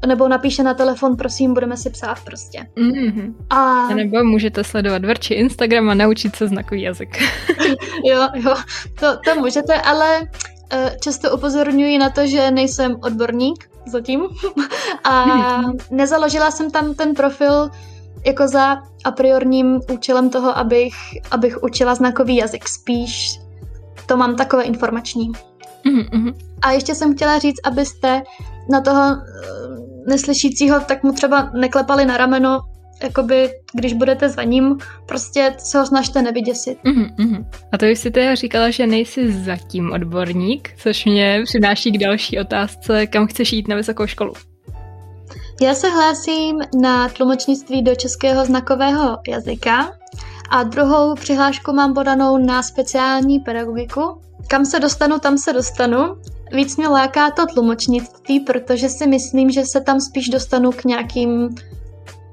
nebo 0.06 0.28
napíše 0.28 0.64
na 0.64 0.74
telefon, 0.74 1.18
prosím, 1.18 1.54
budeme 1.54 1.78
si 1.78 1.90
psát 1.90 2.18
prostě. 2.24 2.68
Mm-hmm. 2.78 3.34
A... 3.50 3.88
a 3.88 3.94
nebo 3.94 4.24
můžete 4.24 4.64
sledovat 4.64 5.06
Vrči 5.06 5.34
Instagram 5.34 5.90
a 5.90 5.94
naučit 5.94 6.36
se 6.36 6.48
znakový 6.48 6.82
jazyk. 6.82 7.18
jo, 8.06 8.28
jo, 8.36 8.56
to, 9.00 9.08
to 9.26 9.40
můžete, 9.40 9.82
ale 9.82 10.22
eh, 10.72 10.98
často 11.02 11.36
upozorňuji 11.36 11.98
na 11.98 12.10
to, 12.10 12.28
že 12.28 12.52
nejsem 12.52 12.96
odborník 13.04 13.70
zatím 13.88 14.22
a 15.04 15.26
mm-hmm. 15.26 15.78
nezaložila 15.92 16.52
jsem 16.52 16.72
tam 16.72 16.94
ten 16.94 17.14
profil 17.14 17.70
jako 18.26 18.48
za 18.48 18.78
a 19.04 19.12
priorním 19.12 19.80
účelem 19.94 20.30
toho, 20.30 20.58
abych, 20.58 20.94
abych 21.32 21.64
učila 21.64 21.96
znakový 21.96 22.36
jazyk. 22.36 22.68
Spíš 22.68 23.40
to 24.06 24.18
mám 24.18 24.36
takové 24.36 24.64
informační. 24.64 25.32
Mm-hmm. 25.86 26.34
A 26.62 26.72
ještě 26.72 26.96
jsem 26.96 27.16
chtěla 27.16 27.40
říct, 27.40 27.60
abyste 27.64 28.22
na 28.70 28.82
toho 28.82 29.02
eh, 29.02 29.71
neslyšícího, 30.08 30.80
tak 30.80 31.04
mu 31.04 31.12
třeba 31.12 31.52
neklepali 31.54 32.06
na 32.06 32.18
rameno, 32.18 32.60
jakoby, 33.04 33.50
když 33.74 33.94
budete 33.94 34.30
za 34.30 34.44
ním, 34.44 34.78
prostě 35.06 35.56
se 35.58 35.80
ho 35.80 35.86
snažte 35.86 36.22
nevyděsit. 36.22 36.78
Uh-huh, 36.86 37.16
uh-huh. 37.16 37.46
A 37.72 37.78
to 37.78 37.86
jsi 37.86 38.12
teda 38.12 38.36
říkala, 38.36 38.70
že 38.70 38.88
nejsi 38.88 39.32
zatím 39.32 39.92
odborník, 39.92 40.70
což 40.78 41.06
mě 41.06 41.42
přináší 41.46 41.92
k 41.92 41.98
další 41.98 42.40
otázce, 42.40 43.08
kam 43.08 43.28
chceš 43.28 43.54
jít 43.54 43.68
na 43.68 43.76
vysokou 43.76 44.08
školu. 44.08 44.34
Já 45.62 45.74
se 45.74 45.90
hlásím 45.90 46.60
na 46.82 47.10
tlumočnictví 47.10 47.82
do 47.82 47.96
českého 47.96 48.46
znakového 48.46 49.18
jazyka 49.28 49.92
a 50.50 50.64
druhou 50.64 51.16
přihlášku 51.16 51.74
mám 51.74 51.94
podanou 51.94 52.38
na 52.38 52.64
speciální 52.64 53.40
pedagogiku. 53.40 54.22
Kam 54.48 54.66
se 54.66 54.80
dostanu, 54.80 55.20
tam 55.20 55.38
se 55.38 55.54
dostanu. 55.54 55.98
Víc 56.54 56.78
mě 56.78 56.88
láká 56.88 57.32
to 57.32 57.46
tlumočnictví, 57.46 58.40
protože 58.40 58.90
si 58.90 59.08
myslím, 59.08 59.50
že 59.52 59.66
se 59.66 59.82
tam 59.82 60.02
spíš 60.02 60.30
dostanu 60.30 60.72
k 60.72 60.86
nějakým 60.86 61.50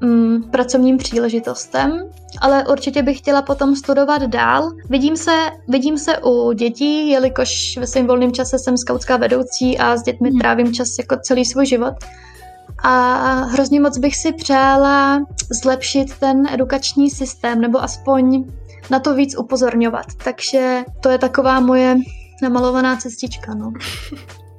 mm, 0.01 0.43
pracovním 0.51 0.97
příležitostem, 0.97 2.11
ale 2.41 2.67
určitě 2.67 3.03
bych 3.03 3.19
chtěla 3.19 3.43
potom 3.43 3.77
studovat 3.77 4.23
dál. 4.23 4.71
Vidím 4.91 5.17
se, 5.17 5.33
vidím 5.69 5.99
se 5.99 6.19
u 6.19 6.53
dětí, 6.53 7.11
jelikož 7.11 7.77
ve 7.81 7.87
svém 7.87 8.07
volném 8.07 8.33
čase 8.33 8.59
jsem 8.59 8.77
skautská 8.77 9.17
vedoucí 9.17 9.79
a 9.79 9.97
s 9.97 10.03
dětmi 10.03 10.31
hmm. 10.31 10.39
trávím 10.39 10.75
čas 10.75 10.89
jako 10.99 11.17
celý 11.23 11.45
svůj 11.45 11.67
život. 11.67 11.95
A 12.83 13.15
hrozně 13.45 13.81
moc 13.81 13.99
bych 13.99 14.17
si 14.17 14.33
přála 14.33 15.21
zlepšit 15.63 16.19
ten 16.19 16.47
edukační 16.53 17.11
systém, 17.11 17.61
nebo 17.61 17.83
aspoň 17.83 18.45
na 18.91 19.01
to 19.01 19.15
víc 19.15 19.39
upozorňovat. 19.39 20.07
Takže 20.25 20.85
to 21.01 21.09
je 21.09 21.19
taková 21.19 21.61
moje 21.61 21.97
namalovaná 22.43 22.97
cestička, 22.97 23.55
no. 23.55 23.73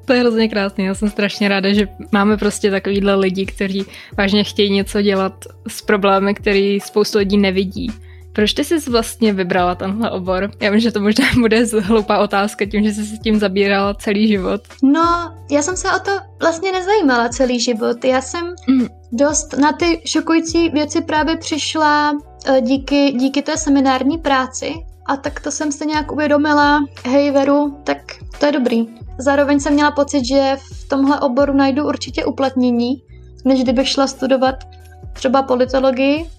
To 0.06 0.14
je 0.14 0.20
hrozně 0.20 0.50
krásný, 0.50 0.86
já 0.86 0.96
jsem 0.96 1.10
strašně 1.10 1.50
ráda, 1.50 1.74
že 1.74 1.88
máme 2.12 2.38
prostě 2.38 2.72
takovýhle 2.72 3.16
lidi, 3.16 3.46
kteří 3.46 3.86
vážně 4.18 4.44
chtějí 4.44 4.72
něco 4.72 5.02
dělat 5.02 5.46
s 5.68 5.82
problémy, 5.82 6.34
který 6.34 6.80
spoustu 6.80 7.18
lidí 7.18 7.38
nevidí. 7.38 7.92
Proč 8.34 8.54
ty 8.54 8.64
jsi 8.64 8.90
vlastně 8.90 9.34
vybrala 9.34 9.76
tenhle 9.76 10.12
obor? 10.12 10.52
Já 10.62 10.72
vím, 10.72 10.80
že 10.80 10.92
to 10.92 11.00
možná 11.00 11.26
bude 11.40 11.66
hloupá 11.82 12.18
otázka 12.20 12.66
tím, 12.66 12.84
že 12.84 12.92
jsi 12.92 13.06
se 13.06 13.18
tím 13.18 13.40
zabírala 13.40 13.94
celý 13.94 14.28
život. 14.28 14.62
No, 14.84 15.36
já 15.52 15.62
jsem 15.62 15.78
se 15.78 15.88
o 15.88 16.00
to 16.00 16.12
vlastně 16.42 16.72
nezajímala 16.72 17.30
celý 17.30 17.60
život. 17.60 18.06
Já 18.06 18.22
jsem 18.22 18.56
mm. 18.70 18.88
dost 19.12 19.58
na 19.58 19.74
ty 19.74 20.02
šokující 20.06 20.70
věci 20.70 21.02
právě 21.02 21.38
přišla 21.38 22.18
eh, 22.46 22.62
díky, 22.62 23.12
díky 23.12 23.42
té 23.42 23.58
seminární 23.58 24.18
práci, 24.18 24.74
a 25.10 25.18
tak 25.18 25.40
to 25.40 25.52
jsem 25.52 25.72
se 25.72 25.86
nějak 25.86 26.12
uvědomila, 26.12 26.80
hej 27.06 27.32
Veru, 27.32 27.78
tak 27.84 27.98
to 28.40 28.46
je 28.46 28.52
dobrý. 28.52 28.88
Zároveň 29.18 29.60
jsem 29.60 29.74
měla 29.74 29.92
pocit, 29.92 30.26
že 30.26 30.58
v 30.62 30.88
tomhle 30.88 31.20
oboru 31.20 31.54
najdu 31.54 31.88
určitě 31.88 32.26
uplatnění, 32.26 33.04
než 33.46 33.64
kdybych 33.64 33.88
šla 33.88 34.08
studovat 34.08 34.56
třeba 35.14 35.44
politologii, 35.44 36.30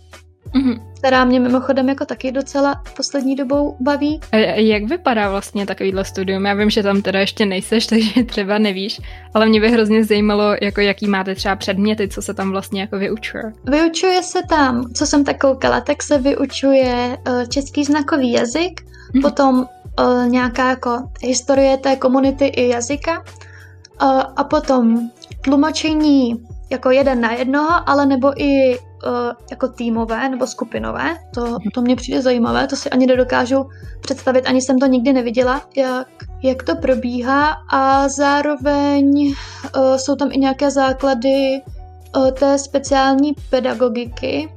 mm-hmm. 0.55 0.81
která 0.99 1.25
mě 1.25 1.41
mimochodem 1.41 1.89
jako 1.89 2.05
taky 2.05 2.33
docela 2.33 2.83
poslední 2.97 3.37
dobou 3.37 3.77
baví. 3.81 4.21
A 4.33 4.37
jak 4.61 4.85
vypadá 4.85 5.31
vlastně 5.31 5.67
takovýhle 5.67 6.05
studium? 6.05 6.47
Já 6.47 6.55
vím, 6.55 6.71
že 6.71 6.83
tam 6.83 7.03
teda 7.03 7.21
ještě 7.21 7.47
nejseš, 7.47 7.87
takže 7.87 8.25
třeba 8.25 8.59
nevíš, 8.59 9.01
ale 9.35 9.47
mě 9.47 9.61
by 9.61 9.71
hrozně 9.71 10.05
zajímalo, 10.05 10.57
jako 10.63 10.81
jaký 10.81 11.07
máte 11.07 11.35
třeba 11.35 11.57
předměty, 11.57 12.09
co 12.09 12.23
se 12.23 12.35
tam 12.35 12.51
vlastně 12.51 12.81
jako 12.81 12.99
vyučuje. 12.99 13.43
Vyučuje 13.65 14.23
se 14.23 14.39
tam, 14.49 14.93
co 14.95 15.07
jsem 15.07 15.25
tak 15.25 15.39
koukala, 15.41 15.81
tak 15.81 16.03
se 16.03 16.19
vyučuje 16.19 17.19
uh, 17.29 17.45
český 17.45 17.85
znakový 17.85 18.33
jazyk, 18.33 18.81
mm-hmm. 18.81 19.23
potom 19.23 19.67
uh, 20.01 20.29
nějaká 20.29 20.69
jako 20.71 21.09
historie 21.23 21.77
té 21.77 21.97
komunity 21.97 22.47
i 22.47 22.69
jazyka 22.69 23.19
uh, 23.19 24.23
a 24.37 24.45
potom 24.45 25.11
tlumočení 25.45 26.35
jako 26.71 26.91
jeden 26.91 27.21
na 27.21 27.33
jednoho, 27.33 27.89
ale 27.89 28.07
nebo 28.07 28.43
i 28.43 28.79
uh, 29.07 29.33
jako 29.51 29.69
týmové 29.69 30.29
nebo 30.29 30.47
skupinové. 30.47 31.17
To, 31.35 31.59
to 31.75 31.83
mě 31.83 31.97
přijde 31.97 32.23
zajímavé, 32.23 32.67
to 32.67 32.77
si 32.77 32.91
ani 32.91 33.07
nedokážu 33.07 33.69
představit, 34.01 34.47
ani 34.47 34.63
jsem 34.63 34.79
to 34.79 34.87
nikdy 34.87 35.13
neviděla, 35.13 35.63
jak, 35.77 36.09
jak 36.43 36.63
to 36.63 36.77
probíhá 36.77 37.57
a 37.73 38.09
zároveň 38.09 39.35
uh, 39.77 39.97
jsou 39.97 40.17
tam 40.17 40.29
i 40.33 40.39
nějaké 40.39 40.71
základy 40.71 41.63
uh, 42.17 42.31
té 42.31 42.59
speciální 42.59 43.33
pedagogiky. 43.51 44.53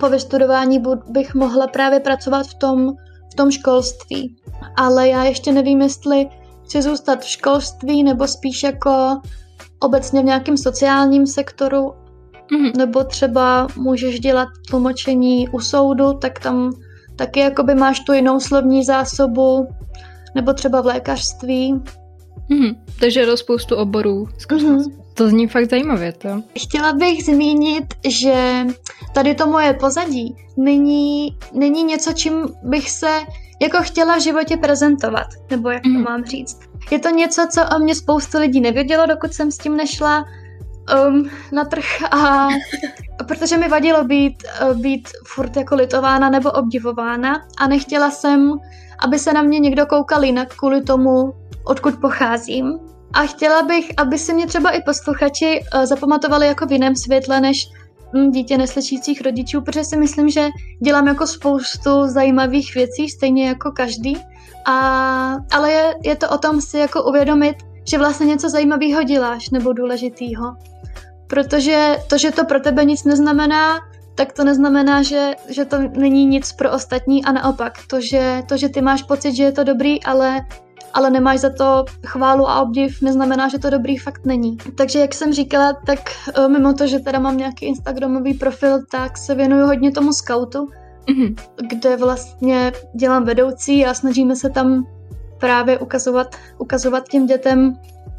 Po 0.00 0.08
vystudování 0.08 0.82
bych 1.08 1.34
mohla 1.34 1.66
právě 1.66 2.00
pracovat 2.00 2.46
v 2.46 2.54
tom, 2.54 2.92
v 3.32 3.34
tom 3.34 3.50
školství. 3.50 4.36
Ale 4.76 5.08
já 5.08 5.24
ještě 5.24 5.52
nevím, 5.52 5.82
jestli 5.82 6.28
chci 6.64 6.82
zůstat 6.82 7.20
v 7.20 7.28
školství 7.28 8.02
nebo 8.02 8.28
spíš 8.28 8.62
jako 8.62 9.20
obecně 9.80 10.20
v 10.22 10.24
nějakém 10.24 10.56
sociálním 10.56 11.26
sektoru 11.26 11.94
Mm-hmm. 12.52 12.76
Nebo 12.76 13.04
třeba 13.04 13.66
můžeš 13.76 14.20
dělat 14.20 14.48
tlumočení 14.70 15.48
u 15.48 15.60
soudu, 15.60 16.12
tak 16.12 16.38
tam 16.38 16.72
taky 17.16 17.40
jakoby 17.40 17.74
máš 17.74 18.00
tu 18.00 18.12
jinou 18.12 18.40
slovní 18.40 18.84
zásobu, 18.84 19.66
nebo 20.34 20.52
třeba 20.52 20.80
v 20.80 20.86
lékařství. 20.86 21.74
Mm-hmm. 22.50 22.76
Takže 23.00 23.20
je 23.20 23.26
to 23.26 23.36
spoustu 23.36 23.76
oborů. 23.76 24.24
Mm-hmm. 24.24 24.92
To 25.14 25.28
zní 25.28 25.48
fakt 25.48 25.70
zajímavě, 25.70 26.12
to. 26.12 26.42
Chtěla 26.58 26.92
bych 26.92 27.24
zmínit, 27.24 27.84
že 28.08 28.66
tady 29.14 29.34
to 29.34 29.46
moje 29.46 29.74
pozadí 29.74 30.36
není, 30.56 31.38
není 31.52 31.84
něco, 31.84 32.12
čím 32.12 32.48
bych 32.62 32.90
se 32.90 33.20
jako 33.62 33.78
chtěla 33.82 34.16
v 34.16 34.22
životě 34.22 34.56
prezentovat, 34.56 35.26
nebo 35.50 35.70
jak 35.70 35.84
mm. 35.84 35.92
to 35.92 35.98
mhm. 35.98 36.04
mám 36.04 36.24
říct. 36.24 36.60
Je 36.90 36.98
to 36.98 37.08
něco, 37.08 37.46
co 37.50 37.60
o 37.76 37.78
mě 37.78 37.94
spoustu 37.94 38.38
lidí 38.38 38.60
nevědělo, 38.60 39.06
dokud 39.06 39.32
jsem 39.32 39.50
s 39.50 39.58
tím 39.58 39.76
nešla 39.76 40.24
um, 41.08 41.30
na 41.52 41.64
trh 41.64 41.84
a 42.10 42.48
protože 43.28 43.56
mi 43.56 43.68
vadilo 43.68 44.04
být, 44.04 44.42
uh, 44.62 44.76
být 44.76 45.08
furt 45.26 45.56
jako 45.56 45.74
litována 45.74 46.30
nebo 46.30 46.50
obdivována 46.50 47.34
a 47.58 47.66
nechtěla 47.66 48.10
jsem, 48.10 48.52
aby 49.04 49.18
se 49.18 49.32
na 49.32 49.42
mě 49.42 49.58
někdo 49.58 49.86
koukal 49.86 50.24
jinak 50.24 50.54
kvůli 50.54 50.82
tomu, 50.82 51.32
odkud 51.64 52.00
pocházím. 52.00 52.78
A 53.12 53.20
chtěla 53.20 53.62
bych, 53.62 53.90
aby 53.96 54.18
si 54.18 54.34
mě 54.34 54.46
třeba 54.46 54.70
i 54.70 54.82
posluchači 54.82 55.60
uh, 55.74 55.84
zapamatovali 55.84 56.46
jako 56.46 56.66
v 56.66 56.72
jiném 56.72 56.96
světle, 56.96 57.40
než 57.40 57.68
hm, 58.14 58.30
dítě 58.30 58.58
neslyšících 58.58 59.20
rodičů, 59.20 59.60
protože 59.60 59.84
si 59.84 59.96
myslím, 59.96 60.28
že 60.28 60.48
dělám 60.84 61.06
jako 61.06 61.26
spoustu 61.26 62.06
zajímavých 62.06 62.74
věcí, 62.74 63.08
stejně 63.08 63.48
jako 63.48 63.72
každý. 63.72 64.16
A, 64.64 65.36
ale 65.52 65.72
je, 65.72 65.94
je 66.04 66.16
to 66.16 66.30
o 66.30 66.38
tom 66.38 66.60
si 66.60 66.78
jako 66.78 67.02
uvědomit, 67.02 67.56
že 67.90 67.98
vlastně 67.98 68.26
něco 68.26 68.48
zajímavého 68.48 69.02
děláš 69.02 69.50
nebo 69.50 69.72
důležitýho. 69.72 70.56
Protože 71.26 71.96
to, 72.08 72.18
že 72.18 72.30
to 72.30 72.44
pro 72.44 72.60
tebe 72.60 72.84
nic 72.84 73.04
neznamená, 73.04 73.78
tak 74.14 74.32
to 74.32 74.44
neznamená, 74.44 75.02
že, 75.02 75.32
že 75.48 75.64
to 75.64 75.78
není 75.78 76.26
nic 76.26 76.52
pro 76.52 76.72
ostatní 76.72 77.24
a 77.24 77.32
naopak. 77.32 77.72
To 77.86 78.00
že, 78.00 78.42
to, 78.48 78.56
že 78.56 78.68
ty 78.68 78.82
máš 78.82 79.02
pocit, 79.02 79.34
že 79.34 79.42
je 79.42 79.52
to 79.52 79.64
dobrý, 79.64 80.02
ale, 80.02 80.40
ale 80.92 81.10
nemáš 81.10 81.40
za 81.40 81.50
to 81.50 81.84
chválu 82.06 82.48
a 82.48 82.60
obdiv, 82.60 83.02
neznamená, 83.02 83.48
že 83.48 83.58
to 83.58 83.70
dobrý 83.70 83.96
fakt 83.96 84.26
není. 84.26 84.56
Takže 84.56 84.98
jak 84.98 85.14
jsem 85.14 85.32
říkala, 85.32 85.72
tak 85.86 85.98
eh, 86.34 86.48
mimo 86.48 86.72
to, 86.72 86.86
že 86.86 86.98
teda 86.98 87.18
mám 87.18 87.36
nějaký 87.36 87.66
Instagramový 87.66 88.34
profil, 88.34 88.78
tak 88.90 89.18
se 89.18 89.34
věnuju 89.34 89.66
hodně 89.66 89.92
tomu 89.92 90.12
scoutu, 90.12 90.68
mm-hmm. 91.08 91.34
kde 91.68 91.96
vlastně 91.96 92.72
dělám 92.94 93.24
vedoucí 93.24 93.86
a 93.86 93.94
snažíme 93.94 94.36
se 94.36 94.50
tam 94.50 94.86
právě 95.38 95.78
ukazovat, 95.78 96.36
ukazovat 96.58 97.08
těm 97.08 97.26
dětem 97.26 97.76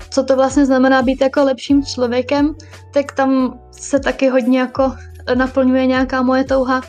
co 0.09 0.23
to 0.23 0.35
vlastně 0.35 0.65
znamená 0.65 1.01
být 1.01 1.21
jako 1.21 1.43
lepším 1.43 1.85
člověkem, 1.85 2.55
tak 2.93 3.11
tam 3.11 3.59
se 3.71 3.99
taky 3.99 4.29
hodně 4.29 4.59
jako 4.59 4.93
naplňuje 5.35 5.85
nějaká 5.85 6.21
moje 6.21 6.43
touha 6.43 6.81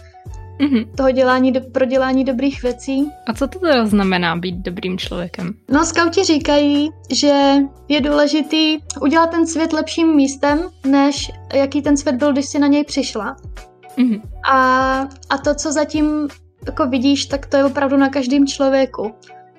mm-hmm. 0.60 0.88
toho 0.96 1.10
dělání, 1.10 1.52
pro 1.72 1.84
dělání 1.84 2.24
dobrých 2.24 2.62
věcí. 2.62 3.10
A 3.26 3.32
co 3.32 3.46
to 3.46 3.58
teda 3.58 3.86
znamená 3.86 4.36
být 4.36 4.56
dobrým 4.56 4.98
člověkem? 4.98 5.54
No, 5.70 5.84
skauti 5.84 6.24
říkají, 6.24 6.90
že 7.10 7.54
je 7.88 8.00
důležitý 8.00 8.78
udělat 9.00 9.30
ten 9.30 9.46
svět 9.46 9.72
lepším 9.72 10.16
místem, 10.16 10.58
než 10.86 11.30
jaký 11.54 11.82
ten 11.82 11.96
svět 11.96 12.16
byl, 12.16 12.32
když 12.32 12.46
si 12.46 12.58
na 12.58 12.66
něj 12.66 12.84
přišla. 12.84 13.36
Mm-hmm. 13.98 14.20
A, 14.50 15.00
a 15.30 15.38
to, 15.44 15.54
co 15.54 15.72
zatím 15.72 16.28
jako 16.66 16.86
vidíš, 16.86 17.26
tak 17.26 17.46
to 17.46 17.56
je 17.56 17.64
opravdu 17.64 17.96
na 17.96 18.08
každém 18.08 18.46
člověku. 18.46 19.14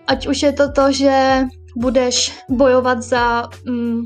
Ať 0.10 0.28
už 0.28 0.42
je 0.42 0.54
to 0.54 0.72
to, 0.72 0.92
že 0.92 1.46
budeš 1.78 2.34
bojovat 2.50 3.02
za 3.02 3.50
mm, 3.66 4.02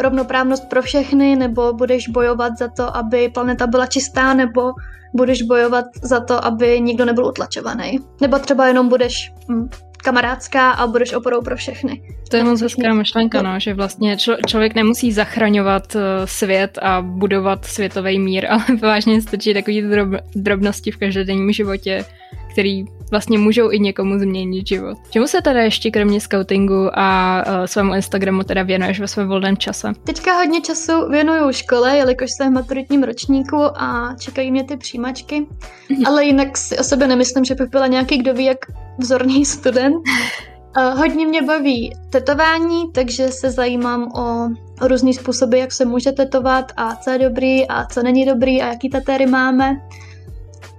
rovnoprávnost 0.00 0.68
pro 0.68 0.82
všechny, 0.82 1.36
nebo 1.36 1.72
budeš 1.72 2.08
bojovat 2.08 2.58
za 2.58 2.68
to, 2.68 2.96
aby 2.96 3.28
planeta 3.28 3.66
byla 3.66 3.86
čistá, 3.86 4.34
nebo 4.34 4.72
budeš 5.14 5.42
bojovat 5.42 5.84
za 6.02 6.20
to, 6.20 6.44
aby 6.44 6.80
nikdo 6.80 7.04
nebyl 7.04 7.26
utlačovaný. 7.26 7.98
Nebo 8.20 8.38
třeba 8.38 8.66
jenom 8.66 8.88
budeš 8.88 9.32
mm, 9.48 9.68
kamarádská 10.04 10.70
a 10.70 10.86
budeš 10.86 11.12
oporou 11.12 11.42
pro 11.42 11.56
všechny. 11.56 12.02
To 12.30 12.36
je 12.36 12.44
moc 12.44 12.60
hezká 12.60 12.94
myšlenka, 12.94 13.42
no, 13.42 13.60
že 13.60 13.74
vlastně 13.74 14.16
člo- 14.16 14.38
člověk 14.46 14.74
nemusí 14.74 15.12
zachraňovat 15.12 15.94
uh, 15.94 16.00
svět 16.24 16.78
a 16.82 17.02
budovat 17.02 17.64
světový 17.64 18.18
mír, 18.18 18.46
ale 18.50 18.64
vážně 18.82 19.22
stačí 19.22 19.54
takový 19.54 19.82
drob- 19.82 20.20
drobnosti 20.34 20.90
v 20.90 20.96
každodenním 20.96 21.52
životě, 21.52 22.04
který 22.52 22.84
vlastně 23.10 23.38
můžou 23.38 23.70
i 23.70 23.78
někomu 23.78 24.18
změnit 24.18 24.66
život. 24.66 24.98
Čemu 25.10 25.26
se 25.26 25.42
teda 25.42 25.60
ještě 25.60 25.90
kromě 25.90 26.20
scoutingu 26.20 26.90
a 26.94 27.42
uh, 27.46 27.64
svému 27.64 27.94
Instagramu 27.94 28.42
teda 28.42 28.62
věnuješ 28.62 29.00
ve 29.00 29.08
svém 29.08 29.28
volném 29.28 29.56
čase? 29.56 29.92
Teďka 30.04 30.32
hodně 30.32 30.60
času 30.60 31.08
věnuju 31.10 31.52
škole, 31.52 31.96
jelikož 31.96 32.30
jsem 32.36 32.50
v 32.50 32.54
maturitním 32.54 33.02
ročníku 33.02 33.56
a 33.56 34.16
čekají 34.20 34.50
mě 34.50 34.64
ty 34.64 34.76
přijímačky, 34.76 35.40
mm-hmm. 35.40 36.06
ale 36.06 36.24
jinak 36.24 36.56
si 36.58 36.78
o 36.78 36.84
sebe 36.84 37.06
nemyslím, 37.06 37.44
že 37.44 37.54
bych 37.54 37.70
byla 37.70 37.86
nějaký, 37.86 38.18
kdo 38.18 38.34
ví, 38.34 38.44
jak 38.44 38.58
vzorný 38.98 39.44
student. 39.44 39.96
Uh, 39.96 40.98
hodně 40.98 41.26
mě 41.26 41.42
baví 41.42 41.92
tetování, 42.10 42.92
takže 42.92 43.28
se 43.28 43.50
zajímám 43.50 44.02
o, 44.02 44.48
o 44.84 44.88
různý 44.88 45.14
způsoby, 45.14 45.60
jak 45.60 45.72
se 45.72 45.84
může 45.84 46.12
tetovat 46.12 46.72
a 46.76 46.96
co 46.96 47.10
je 47.10 47.18
dobrý 47.18 47.68
a 47.68 47.86
co 47.86 48.02
není 48.02 48.26
dobrý 48.26 48.62
a 48.62 48.66
jaký 48.66 48.90
tatéry 48.90 49.26
máme. 49.26 49.76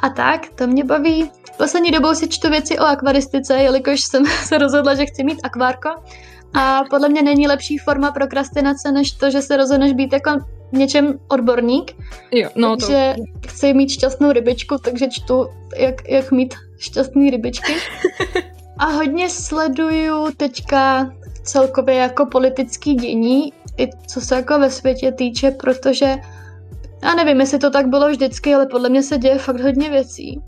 A 0.02 0.10
tak, 0.10 0.50
to 0.56 0.68
mě 0.68 0.84
baví. 0.84 1.32
Poslední 1.58 1.92
dobou 1.92 2.14
si 2.14 2.28
čtu 2.28 2.50
věci 2.50 2.80
o 2.80 2.84
akvaristice, 2.84 3.54
jelikož 3.54 4.02
jsem 4.02 4.26
se 4.46 4.58
rozhodla, 4.58 4.96
že 4.96 5.06
chci 5.06 5.24
mít 5.24 5.40
akvárko. 5.44 5.90
A 6.54 6.84
podle 6.90 7.10
mě 7.10 7.22
není 7.22 7.48
lepší 7.48 7.78
forma 7.78 8.12
prokrastinace, 8.12 8.92
než 8.92 9.12
to, 9.12 9.32
že 9.32 9.42
se 9.42 9.58
rozhodneš 9.58 9.94
být 9.94 10.14
jako 10.14 10.32
něčem 10.72 11.20
odborník. 11.28 11.96
Jo, 12.32 12.50
no 12.56 12.78
takže 12.78 13.16
to... 13.18 13.50
chci 13.50 13.74
mít 13.74 13.90
šťastnou 13.90 14.32
rybičku, 14.32 14.78
takže 14.78 15.08
čtu, 15.10 15.48
jak, 15.78 16.10
jak 16.10 16.32
mít 16.32 16.56
šťastný 16.78 17.30
rybičky. 17.30 17.74
A 18.78 18.86
hodně 18.86 19.30
sleduju 19.30 20.32
teďka 20.38 21.12
celkově 21.44 21.96
jako 21.96 22.26
politický 22.26 22.96
dění, 22.96 23.54
i 23.78 23.90
co 24.08 24.22
se 24.22 24.36
jako 24.36 24.60
ve 24.60 24.70
světě 24.70 25.12
týče, 25.12 25.52
protože 25.52 26.16
já 27.04 27.16
nevím, 27.16 27.40
jestli 27.40 27.60
to 27.60 27.70
tak 27.70 27.88
bylo 27.88 28.10
vždycky, 28.10 28.54
ale 28.54 28.66
podle 28.66 28.90
mě 28.90 29.04
se 29.04 29.18
děje 29.18 29.38
fakt 29.38 29.60
hodně 29.60 29.90
věcí. 29.90 30.40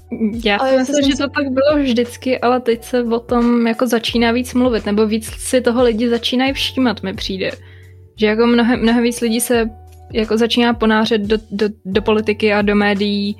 Já 0.44 0.60
si 0.60 0.78
myslím, 0.78 1.12
že 1.12 1.18
to 1.18 1.30
tak 1.30 1.50
bylo 1.50 1.84
vždycky, 1.84 2.40
ale 2.40 2.60
teď 2.60 2.84
se 2.84 3.04
o 3.04 3.20
tom 3.20 3.68
jako 3.68 3.88
začíná 3.88 4.32
víc 4.32 4.54
mluvit, 4.54 4.86
nebo 4.86 5.08
víc 5.08 5.26
si 5.26 5.62
toho 5.62 5.84
lidi 5.84 6.10
začínají 6.10 6.54
všímat, 6.54 7.04
mi 7.04 7.14
přijde. 7.14 7.52
Že 8.16 8.28
jako 8.28 8.46
mnohem, 8.46 8.82
mnohem 8.82 9.04
víc 9.04 9.22
lidí 9.22 9.42
se 9.42 9.70
jako 10.14 10.38
začíná 10.38 10.74
ponářet 10.74 11.22
do, 11.22 11.38
do, 11.52 11.68
do 11.86 12.02
politiky 12.02 12.54
a 12.54 12.62
do 12.62 12.76
médií 12.76 13.38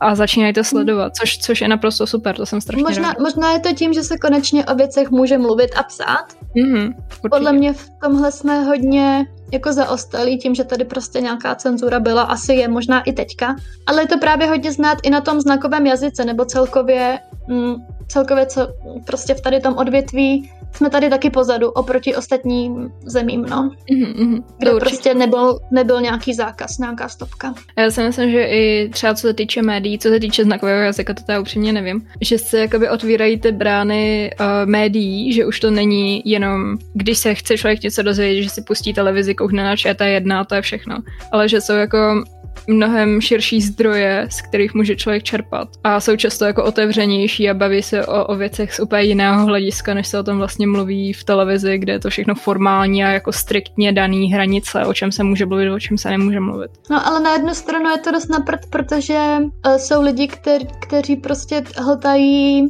a 0.00 0.14
začínají 0.14 0.52
to 0.52 0.64
sledovat, 0.64 1.16
což, 1.16 1.38
což 1.38 1.60
je 1.60 1.68
naprosto 1.68 2.06
super, 2.06 2.36
to 2.36 2.46
jsem 2.46 2.60
strašně 2.60 2.82
možná, 2.82 3.08
ráda. 3.08 3.22
možná 3.22 3.52
je 3.52 3.60
to 3.60 3.74
tím, 3.74 3.92
že 3.92 4.02
se 4.02 4.18
konečně 4.18 4.64
o 4.64 4.74
věcech 4.74 5.10
může 5.10 5.38
mluvit 5.38 5.70
a 5.76 5.82
psát. 5.82 6.26
Mm-hmm, 6.56 6.94
Podle 7.30 7.52
mě 7.52 7.72
v 7.72 7.88
tomhle 8.02 8.32
jsme 8.32 8.64
hodně 8.64 9.26
jako 9.52 9.72
zaostalí 9.72 10.38
tím, 10.38 10.54
že 10.54 10.64
tady 10.64 10.84
prostě 10.84 11.20
nějaká 11.20 11.54
cenzura 11.54 12.00
byla, 12.00 12.22
asi 12.22 12.52
je 12.52 12.68
možná 12.68 13.02
i 13.02 13.12
teďka. 13.12 13.56
Ale 13.86 14.02
je 14.02 14.06
to 14.06 14.18
právě 14.18 14.46
hodně 14.46 14.72
znát 14.72 14.98
i 15.02 15.10
na 15.10 15.20
tom 15.20 15.40
znakovém 15.40 15.86
jazyce, 15.86 16.24
nebo 16.24 16.44
celkově, 16.44 17.18
mm, 17.48 17.74
celkově 18.08 18.46
co 18.46 18.68
prostě 19.06 19.34
v 19.34 19.40
tady 19.40 19.60
tom 19.60 19.76
odvětví 19.76 20.50
jsme 20.72 20.90
tady 20.90 21.10
taky 21.10 21.30
pozadu 21.30 21.70
oproti 21.70 22.16
ostatním 22.16 22.90
zemím, 23.06 23.42
no. 23.42 23.70
Mm-hmm, 23.92 24.44
kde 24.58 24.72
určitě. 24.72 24.90
prostě 24.90 25.14
nebyl, 25.14 25.58
nebyl 25.70 26.00
nějaký 26.00 26.34
zákaz, 26.34 26.78
nějaká 26.78 27.08
stopka. 27.08 27.54
Já 27.78 27.90
si 27.90 28.02
myslím, 28.02 28.30
že 28.30 28.44
i 28.44 28.88
třeba 28.92 29.14
co 29.14 29.20
se 29.20 29.34
týče 29.34 29.62
médií, 29.62 29.98
co 29.98 30.08
se 30.08 30.20
týče 30.20 30.44
znakového 30.44 30.82
jazyka, 30.82 31.14
to 31.14 31.32
já 31.32 31.40
upřímně 31.40 31.72
nevím, 31.72 32.06
že 32.20 32.38
se 32.38 32.60
jakoby 32.60 32.88
otvírají 32.88 33.40
ty 33.40 33.52
brány 33.52 34.30
uh, 34.40 34.46
médií, 34.64 35.32
že 35.32 35.46
už 35.46 35.60
to 35.60 35.70
není 35.70 36.22
jenom, 36.24 36.78
když 36.94 37.18
se 37.18 37.34
chce 37.34 37.58
člověk 37.58 37.82
něco 37.82 38.02
dozvědět, 38.02 38.42
že 38.42 38.50
si 38.50 38.62
pustí 38.62 38.94
televizi, 38.94 39.34
koukne 39.34 39.64
na 39.64 39.74
ČT1 39.74 40.40
a 40.40 40.44
to 40.44 40.54
je 40.54 40.62
všechno, 40.62 40.98
ale 41.32 41.48
že 41.48 41.60
jsou 41.60 41.72
jako 41.72 42.24
mnohem 42.66 43.20
širší 43.20 43.60
zdroje, 43.60 44.26
z 44.30 44.42
kterých 44.42 44.74
může 44.74 44.96
člověk 44.96 45.22
čerpat. 45.22 45.68
A 45.84 46.00
jsou 46.00 46.16
často 46.16 46.44
jako 46.44 46.64
otevřenější 46.64 47.50
a 47.50 47.54
baví 47.54 47.82
se 47.82 48.06
o, 48.06 48.24
o 48.24 48.36
věcech 48.36 48.74
z 48.74 48.80
úplně 48.80 49.02
jiného 49.02 49.46
hlediska, 49.46 49.94
než 49.94 50.08
se 50.08 50.18
o 50.18 50.22
tom 50.22 50.38
vlastně 50.38 50.66
mluví 50.66 51.12
v 51.12 51.24
televizi, 51.24 51.78
kde 51.78 51.92
je 51.92 51.98
to 51.98 52.10
všechno 52.10 52.34
formální 52.34 53.04
a 53.04 53.08
jako 53.08 53.32
striktně 53.32 53.92
daný 53.92 54.32
hranice, 54.32 54.84
o 54.84 54.94
čem 54.94 55.12
se 55.12 55.24
může 55.24 55.46
mluvit, 55.46 55.70
o 55.70 55.80
čem 55.80 55.98
se 55.98 56.10
nemůže 56.10 56.40
mluvit. 56.40 56.70
No 56.90 57.06
ale 57.06 57.20
na 57.20 57.32
jednu 57.32 57.54
stranu 57.54 57.90
je 57.90 57.98
to 57.98 58.10
dost 58.12 58.28
naprt, 58.28 58.60
protože 58.70 59.18
uh, 59.66 59.76
jsou 59.76 60.02
lidi, 60.02 60.28
kter, 60.28 60.60
kteří 60.80 61.16
prostě 61.16 61.62
hltají, 61.76 62.66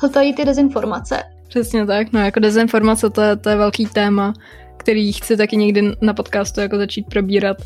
hltají 0.00 0.34
ty 0.34 0.44
dezinformace. 0.44 1.22
Přesně 1.48 1.86
tak, 1.86 2.12
no 2.12 2.20
jako 2.20 2.40
dezinformace 2.40 3.10
to 3.10 3.20
je, 3.20 3.36
to 3.36 3.48
je 3.48 3.56
velký 3.56 3.86
téma, 3.86 4.32
který 4.76 5.12
chci 5.12 5.36
taky 5.36 5.56
někdy 5.56 5.82
na 6.00 6.14
podcastu 6.14 6.60
jako 6.60 6.76
začít 6.76 7.06
probírat 7.10 7.56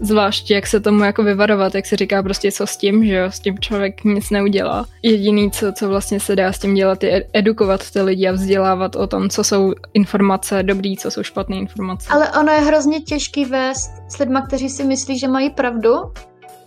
Zvláště 0.00 0.54
jak 0.54 0.66
se 0.66 0.80
tomu 0.80 1.04
jako 1.04 1.22
vyvarovat, 1.22 1.74
jak 1.74 1.86
se 1.86 1.96
říká 1.96 2.22
prostě 2.22 2.52
co 2.52 2.66
s 2.66 2.76
tím, 2.76 3.04
že 3.04 3.14
jo, 3.14 3.26
s 3.30 3.40
tím 3.40 3.58
člověk 3.58 4.04
nic 4.04 4.30
neudělá. 4.30 4.86
Jediný, 5.02 5.50
co, 5.50 5.72
co 5.72 5.88
vlastně 5.88 6.20
se 6.20 6.36
dá 6.36 6.52
s 6.52 6.58
tím 6.58 6.74
dělat, 6.74 7.04
je 7.04 7.24
edukovat 7.32 7.90
ty 7.90 8.02
lidi 8.02 8.28
a 8.28 8.32
vzdělávat 8.32 8.96
o 8.96 9.06
tom, 9.06 9.28
co 9.28 9.44
jsou 9.44 9.72
informace 9.94 10.62
dobrý, 10.62 10.96
co 10.96 11.10
jsou 11.10 11.22
špatné 11.22 11.56
informace. 11.56 12.08
Ale 12.10 12.30
ono 12.40 12.52
je 12.52 12.60
hrozně 12.60 13.00
těžký 13.00 13.44
vést 13.44 13.90
s 14.08 14.18
lidma, 14.18 14.46
kteří 14.46 14.68
si 14.68 14.84
myslí, 14.84 15.18
že 15.18 15.28
mají 15.28 15.50
pravdu, 15.50 15.92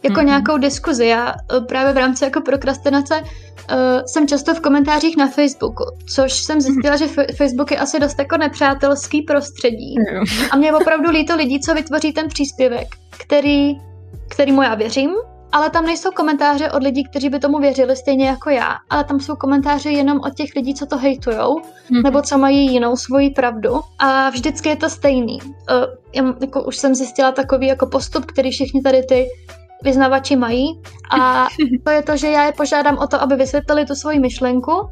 jako 0.03 0.19
mm-hmm. 0.19 0.25
nějakou 0.25 0.57
diskuzi. 0.57 1.05
Já 1.07 1.33
eh, 1.57 1.61
právě 1.61 1.93
v 1.93 1.97
rámci 1.97 2.23
jako 2.23 2.41
prokrastinace 2.41 3.21
uh, 3.21 3.77
jsem 4.05 4.27
často 4.27 4.53
v 4.53 4.59
komentářích 4.59 5.17
na 5.17 5.27
Facebooku, 5.27 5.83
což 6.15 6.33
jsem 6.33 6.61
zjistila, 6.61 6.95
mm-hmm. 6.95 7.25
že 7.27 7.33
Facebook 7.37 7.71
je 7.71 7.77
asi 7.77 7.99
dost 7.99 8.19
jako 8.19 8.37
nepřátelský 8.37 9.21
prostředí. 9.21 9.95
Mm-hmm. 9.97 10.47
A 10.51 10.55
mě 10.55 10.67
je 10.67 10.73
opravdu 10.73 11.09
líto 11.09 11.35
lidí, 11.35 11.59
co 11.59 11.73
vytvoří 11.73 12.13
ten 12.13 12.27
příspěvek, 12.27 12.87
který, 13.19 13.77
kterýmu 14.29 14.61
já 14.61 14.75
věřím, 14.75 15.11
ale 15.51 15.69
tam 15.69 15.85
nejsou 15.85 16.11
komentáře 16.11 16.71
od 16.71 16.83
lidí, 16.83 17.03
kteří 17.03 17.29
by 17.29 17.39
tomu 17.39 17.59
věřili 17.59 17.95
stejně 17.95 18.27
jako 18.27 18.49
já, 18.49 18.75
ale 18.89 19.03
tam 19.03 19.19
jsou 19.19 19.35
komentáře 19.35 19.89
jenom 19.89 20.19
od 20.19 20.33
těch 20.33 20.49
lidí, 20.55 20.73
co 20.73 20.85
to 20.85 20.97
hejtujou, 20.97 21.59
mm-hmm. 21.59 22.03
nebo 22.03 22.21
co 22.21 22.37
mají 22.37 22.73
jinou 22.73 22.95
svoji 22.95 23.29
pravdu 23.29 23.81
a 23.99 24.29
vždycky 24.29 24.69
je 24.69 24.75
to 24.75 24.89
stejný. 24.89 25.39
Uh, 25.41 25.49
já, 26.15 26.23
jako 26.41 26.63
už 26.63 26.77
jsem 26.77 26.95
zjistila 26.95 27.31
takový 27.31 27.67
jako 27.67 27.85
postup, 27.85 28.25
který 28.25 28.51
všichni 28.51 28.81
tady 28.81 29.03
ty 29.03 29.27
vyznavači 29.83 30.35
mají 30.35 30.81
a 31.19 31.47
to 31.83 31.91
je 31.91 32.01
to, 32.01 32.17
že 32.17 32.27
já 32.27 32.43
je 32.43 32.51
požádám 32.51 32.97
o 32.97 33.07
to, 33.07 33.21
aby 33.21 33.35
vysvětlili 33.35 33.85
tu 33.85 33.95
svoji 33.95 34.19
myšlenku, 34.19 34.89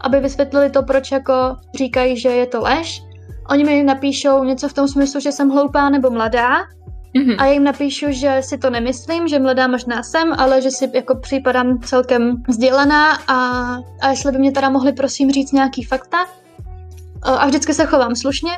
aby 0.00 0.20
vysvětlili 0.20 0.70
to, 0.70 0.82
proč 0.82 1.12
jako 1.12 1.56
říkají, 1.74 2.20
že 2.20 2.28
je 2.28 2.46
to 2.46 2.60
lež. 2.60 3.02
Oni 3.50 3.64
mi 3.64 3.82
napíšou 3.82 4.44
něco 4.44 4.68
v 4.68 4.72
tom 4.72 4.88
smyslu, 4.88 5.20
že 5.20 5.32
jsem 5.32 5.48
hloupá 5.48 5.90
nebo 5.90 6.10
mladá 6.10 6.56
mm-hmm. 7.14 7.36
a 7.38 7.46
já 7.46 7.52
jim 7.52 7.64
napíšu, 7.64 8.06
že 8.08 8.38
si 8.40 8.58
to 8.58 8.70
nemyslím, 8.70 9.28
že 9.28 9.38
mladá 9.38 9.66
možná 9.66 10.02
jsem, 10.02 10.32
ale 10.38 10.62
že 10.62 10.70
si 10.70 10.90
jako 10.94 11.14
připadám 11.14 11.78
celkem 11.80 12.42
vzdělaná 12.48 13.12
a, 13.28 13.36
a 14.02 14.10
jestli 14.10 14.32
by 14.32 14.38
mě 14.38 14.52
teda 14.52 14.70
mohli 14.70 14.92
prosím 14.92 15.30
říct 15.30 15.52
nějaký 15.52 15.82
fakta. 15.82 16.26
A 17.22 17.46
vždycky 17.46 17.74
se 17.74 17.86
chovám 17.86 18.14
slušně, 18.14 18.50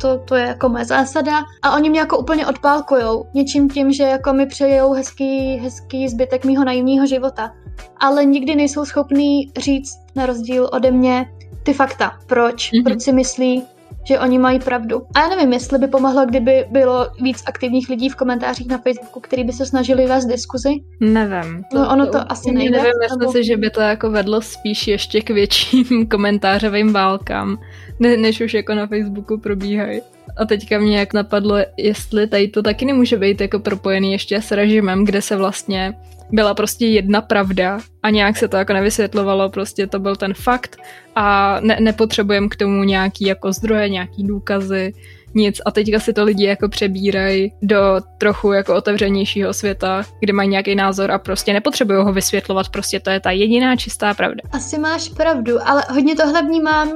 to, 0.00 0.18
to 0.18 0.34
je 0.34 0.46
jako 0.46 0.68
moje 0.68 0.84
zásada. 0.84 1.42
A 1.62 1.76
oni 1.76 1.90
mě 1.90 2.00
jako 2.00 2.18
úplně 2.18 2.46
odpálkujou 2.46 3.26
něčím 3.34 3.68
tím, 3.68 3.92
že 3.92 4.02
jako 4.02 4.32
mi 4.32 4.46
přejou 4.46 4.92
hezký, 4.92 5.56
hezký 5.56 6.08
zbytek 6.08 6.44
mýho 6.44 6.64
naivního 6.64 7.06
života. 7.06 7.52
Ale 7.96 8.24
nikdy 8.24 8.54
nejsou 8.54 8.84
schopní 8.84 9.52
říct, 9.58 9.98
na 10.16 10.26
rozdíl 10.26 10.70
ode 10.72 10.90
mě, 10.90 11.26
ty 11.62 11.72
fakta. 11.72 12.18
Proč? 12.26 12.72
Mm-hmm. 12.72 12.84
Proč 12.84 13.02
si 13.02 13.12
myslí, 13.12 13.62
že 14.10 14.18
oni 14.18 14.38
mají 14.38 14.58
pravdu. 14.58 15.02
A 15.14 15.20
já 15.20 15.28
nevím, 15.28 15.52
jestli 15.52 15.78
by 15.78 15.86
pomohlo, 15.86 16.26
kdyby 16.26 16.64
bylo 16.70 17.06
víc 17.22 17.42
aktivních 17.46 17.88
lidí 17.88 18.08
v 18.08 18.16
komentářích 18.16 18.68
na 18.68 18.78
Facebooku, 18.78 19.20
který 19.20 19.44
by 19.44 19.52
se 19.52 19.66
snažili 19.66 20.06
vést 20.06 20.24
diskuzi. 20.24 20.70
Nevím. 21.00 21.64
No 21.74 21.88
ono 21.92 22.06
to, 22.06 22.12
to 22.12 22.32
asi 22.32 22.52
nejde. 22.52 22.76
Nevím, 22.76 22.92
jestli 23.02 23.18
nebo... 23.18 23.32
si, 23.32 23.44
že 23.44 23.56
by 23.56 23.70
to 23.70 23.80
jako 23.80 24.10
vedlo 24.10 24.42
spíš 24.42 24.88
ještě 24.88 25.20
k 25.20 25.30
větším 25.30 26.06
komentářovým 26.10 26.92
válkám, 26.92 27.58
ne, 28.00 28.16
než 28.16 28.40
už 28.40 28.54
jako 28.54 28.74
na 28.74 28.86
Facebooku 28.86 29.38
probíhají. 29.38 30.00
A 30.36 30.44
teďka 30.44 30.78
mě 30.78 30.98
jak 30.98 31.12
napadlo, 31.12 31.56
jestli 31.76 32.26
tady 32.26 32.48
to 32.48 32.62
taky 32.62 32.84
nemůže 32.84 33.16
být 33.16 33.40
jako 33.40 33.58
propojený 33.58 34.12
ještě 34.12 34.42
s 34.42 34.50
režimem, 34.50 35.04
kde 35.04 35.22
se 35.22 35.36
vlastně 35.36 35.94
byla 36.32 36.54
prostě 36.54 36.86
jedna 36.86 37.20
pravda 37.20 37.78
a 38.02 38.10
nějak 38.10 38.36
se 38.36 38.48
to 38.48 38.56
jako 38.56 38.72
nevysvětlovalo, 38.72 39.50
prostě 39.50 39.86
to 39.86 39.98
byl 39.98 40.16
ten 40.16 40.34
fakt 40.34 40.76
a 41.16 41.56
ne, 41.60 41.76
nepotřebujeme 41.80 42.48
k 42.48 42.56
tomu 42.56 42.84
nějaký 42.84 43.26
jako 43.26 43.52
zdroje, 43.52 43.88
nějaký 43.88 44.24
důkazy, 44.24 44.92
nic 45.34 45.60
a 45.66 45.70
teďka 45.70 46.00
si 46.00 46.12
to 46.12 46.24
lidi 46.24 46.44
jako 46.44 46.68
přebírají 46.68 47.52
do 47.62 48.00
trochu 48.18 48.52
jako 48.52 48.74
otevřenějšího 48.74 49.54
světa, 49.54 50.02
kde 50.20 50.32
mají 50.32 50.48
nějaký 50.48 50.74
názor 50.74 51.10
a 51.10 51.18
prostě 51.18 51.52
nepotřebují 51.52 52.04
ho 52.04 52.12
vysvětlovat, 52.12 52.68
prostě 52.68 53.00
to 53.00 53.10
je 53.10 53.20
ta 53.20 53.30
jediná 53.30 53.76
čistá 53.76 54.14
pravda. 54.14 54.40
Asi 54.52 54.78
máš 54.78 55.08
pravdu, 55.08 55.58
ale 55.64 55.84
hodně 55.90 56.16
tohle 56.16 56.42
vnímám 56.42 56.88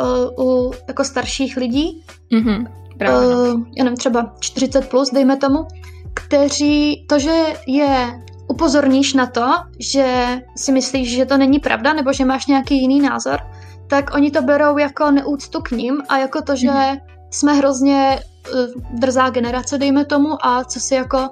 uh, 0.00 0.46
u 0.46 0.72
jako 0.88 1.04
starších 1.04 1.56
lidí, 1.56 2.04
mm-hmm, 2.32 2.66
právě. 2.98 3.28
Uh, 3.28 3.62
já 3.76 3.84
nevím, 3.84 3.96
třeba 3.96 4.34
40 4.40 4.88
plus, 4.88 5.10
dejme 5.10 5.36
tomu, 5.36 5.66
kteří 6.14 7.06
to, 7.08 7.18
že 7.18 7.36
je 7.66 8.22
upozorníš 8.48 9.14
na 9.14 9.26
to, 9.26 9.46
že 9.78 10.38
si 10.56 10.72
myslíš, 10.72 11.16
že 11.16 11.26
to 11.26 11.36
není 11.36 11.58
pravda, 11.58 11.92
nebo 11.92 12.12
že 12.12 12.24
máš 12.24 12.46
nějaký 12.46 12.80
jiný 12.80 13.00
názor, 13.00 13.38
tak 13.86 14.14
oni 14.14 14.30
to 14.30 14.42
berou 14.42 14.78
jako 14.78 15.10
neúctu 15.10 15.60
k 15.60 15.70
ním 15.70 16.02
a 16.08 16.18
jako 16.18 16.42
to, 16.42 16.56
že 16.56 16.70
mm. 16.70 16.96
jsme 17.30 17.54
hrozně 17.54 18.20
uh, 18.54 18.98
drzá 18.98 19.30
generace, 19.30 19.78
dejme 19.78 20.04
tomu, 20.04 20.46
a 20.46 20.64
co 20.64 20.80
si 20.80 20.94
jako 20.94 21.28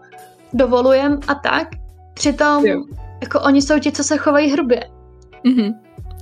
dovolujem 0.53 1.21
a 1.29 1.35
tak. 1.35 1.69
Přitom 2.15 2.67
jo. 2.67 2.85
jako 3.23 3.41
oni 3.41 3.63
jsou 3.63 3.79
ti, 3.79 3.93
co 3.93 4.05
se 4.05 4.17
chovají 4.17 4.51
hrubě. 4.51 4.81
Mm-hmm. 5.45 5.75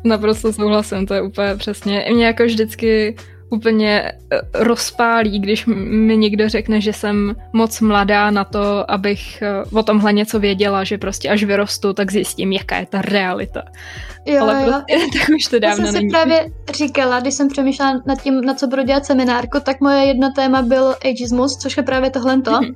Naprosto 0.05 0.53
souhlasím, 0.53 1.07
to 1.07 1.15
je 1.15 1.23
úplně 1.23 1.57
přesně. 1.57 2.07
Mě 2.13 2.27
jako 2.27 2.45
vždycky 2.45 3.17
úplně 3.51 4.13
eh, 4.33 4.41
rozpálí, 4.55 5.39
když 5.39 5.67
mi 5.67 6.17
někdo 6.17 6.49
řekne, 6.49 6.81
že 6.81 6.93
jsem 6.93 7.37
moc 7.53 7.81
mladá 7.81 8.31
na 8.31 8.45
to, 8.45 8.91
abych 8.91 9.43
eh, 9.43 9.65
o 9.73 9.83
tomhle 9.83 10.13
něco 10.13 10.41
věděla, 10.41 10.85
že 10.85 10.99
prostě 10.99 11.29
až 11.29 11.45
vyrostu, 11.45 11.93
tak 11.93 12.13
zjistím, 12.13 12.53
jaká 12.53 12.77
je 12.77 12.87
ta 12.87 13.03
realita. 13.03 13.63
Jo, 14.27 14.43
Ale 14.43 14.63
jo. 14.63 14.73
Prostě, 14.73 15.19
tak 15.19 15.29
už 15.37 15.45
to 15.51 15.59
dávno 15.59 15.87
Já 15.87 15.93
jsem 15.93 16.01
si 16.01 16.09
právě 16.09 16.47
říkala, 16.75 17.21
když 17.21 17.35
jsem 17.35 17.49
přemýšlela 17.49 18.03
nad 18.07 18.23
tím, 18.23 18.41
na 18.41 18.55
co 18.55 18.67
budu 18.67 18.83
dělat 18.83 19.07
seminárku, 19.07 19.61
tak 19.61 19.81
moje 19.81 20.05
jedno 20.05 20.33
téma 20.37 20.63
byl 20.63 20.95
ageismus, 21.05 21.57
což 21.57 21.77
je 21.77 21.83
právě 21.83 22.11
tohle 22.11 22.43
to. 22.43 22.51
Mm-hmm. 22.51 22.75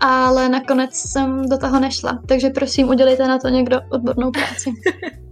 ale 0.00 0.48
nakonec 0.48 0.94
jsem 0.94 1.48
do 1.48 1.58
toho 1.58 1.80
nešla. 1.80 2.18
Takže 2.26 2.50
prosím, 2.50 2.88
udělejte 2.88 3.28
na 3.28 3.38
to 3.38 3.48
někdo 3.48 3.80
odbornou 3.90 4.30
práci. 4.30 4.70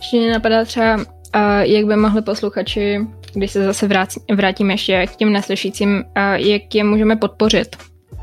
Ještě 0.00 0.18
mě 0.18 0.32
napadá 0.32 0.64
třeba, 0.64 0.96
jak 1.60 1.84
by 1.84 1.96
mohli 1.96 2.22
posluchači, 2.22 3.06
když 3.34 3.50
se 3.50 3.64
zase 3.64 3.88
vrátíme 4.34 4.72
ještě 4.72 5.06
k 5.06 5.16
těm 5.16 5.32
neslyšícím, 5.32 6.04
jak 6.34 6.74
je 6.74 6.84
můžeme 6.84 7.16
podpořit? 7.16 7.76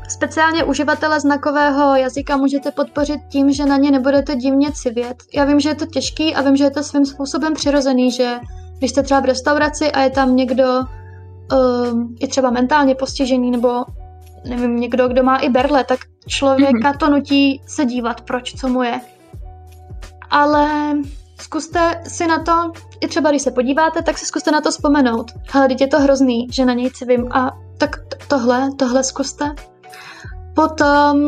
Speciálně 0.08 0.64
uživatele 0.64 1.20
znakového 1.20 1.96
jazyka 1.96 2.36
můžete 2.36 2.70
podpořit 2.70 3.20
tím, 3.28 3.52
že 3.52 3.66
na 3.66 3.76
ně 3.76 3.90
nebudete 3.90 4.36
divně 4.36 4.72
civět. 4.72 5.16
Já 5.34 5.44
vím, 5.44 5.60
že 5.60 5.68
je 5.68 5.74
to 5.74 5.86
těžký 5.86 6.34
a 6.34 6.42
vím, 6.42 6.56
že 6.56 6.64
je 6.64 6.70
to 6.70 6.82
svým 6.82 7.06
způsobem 7.06 7.54
přirozený, 7.54 8.10
že 8.10 8.38
když 8.78 8.90
jste 8.90 9.02
třeba 9.02 9.20
v 9.20 9.24
restauraci 9.24 9.92
a 9.92 10.02
je 10.02 10.10
tam 10.10 10.36
někdo, 10.36 10.64
um, 10.72 12.16
je 12.20 12.28
třeba 12.28 12.50
mentálně 12.50 12.94
postižený 12.94 13.50
nebo 13.50 13.84
nevím, 14.48 14.76
někdo, 14.76 15.08
kdo 15.08 15.22
má 15.22 15.36
i 15.36 15.48
berle, 15.48 15.84
tak 15.84 15.98
člověka 16.26 16.92
mm-hmm. 16.92 16.96
to 16.96 17.10
nutí 17.10 17.62
se 17.66 17.84
dívat, 17.84 18.20
proč, 18.20 18.54
co 18.54 18.68
mu 18.68 18.82
je. 18.82 19.00
Ale 20.30 20.94
zkuste 21.40 22.02
si 22.08 22.26
na 22.26 22.42
to, 22.42 22.72
i 23.00 23.08
třeba 23.08 23.30
když 23.30 23.42
se 23.42 23.50
podíváte, 23.50 24.02
tak 24.02 24.18
si 24.18 24.26
zkuste 24.26 24.50
na 24.50 24.60
to 24.60 24.70
vzpomenout. 24.70 25.30
Hele, 25.50 25.68
teď 25.68 25.80
je 25.80 25.86
to 25.86 26.00
hrozný, 26.00 26.46
že 26.52 26.64
na 26.64 26.74
něj 26.74 26.90
civím 26.90 27.32
a 27.32 27.56
tak 27.78 27.96
tohle, 28.28 28.70
tohle 28.78 29.04
zkuste. 29.04 29.54
Potom 30.54 31.22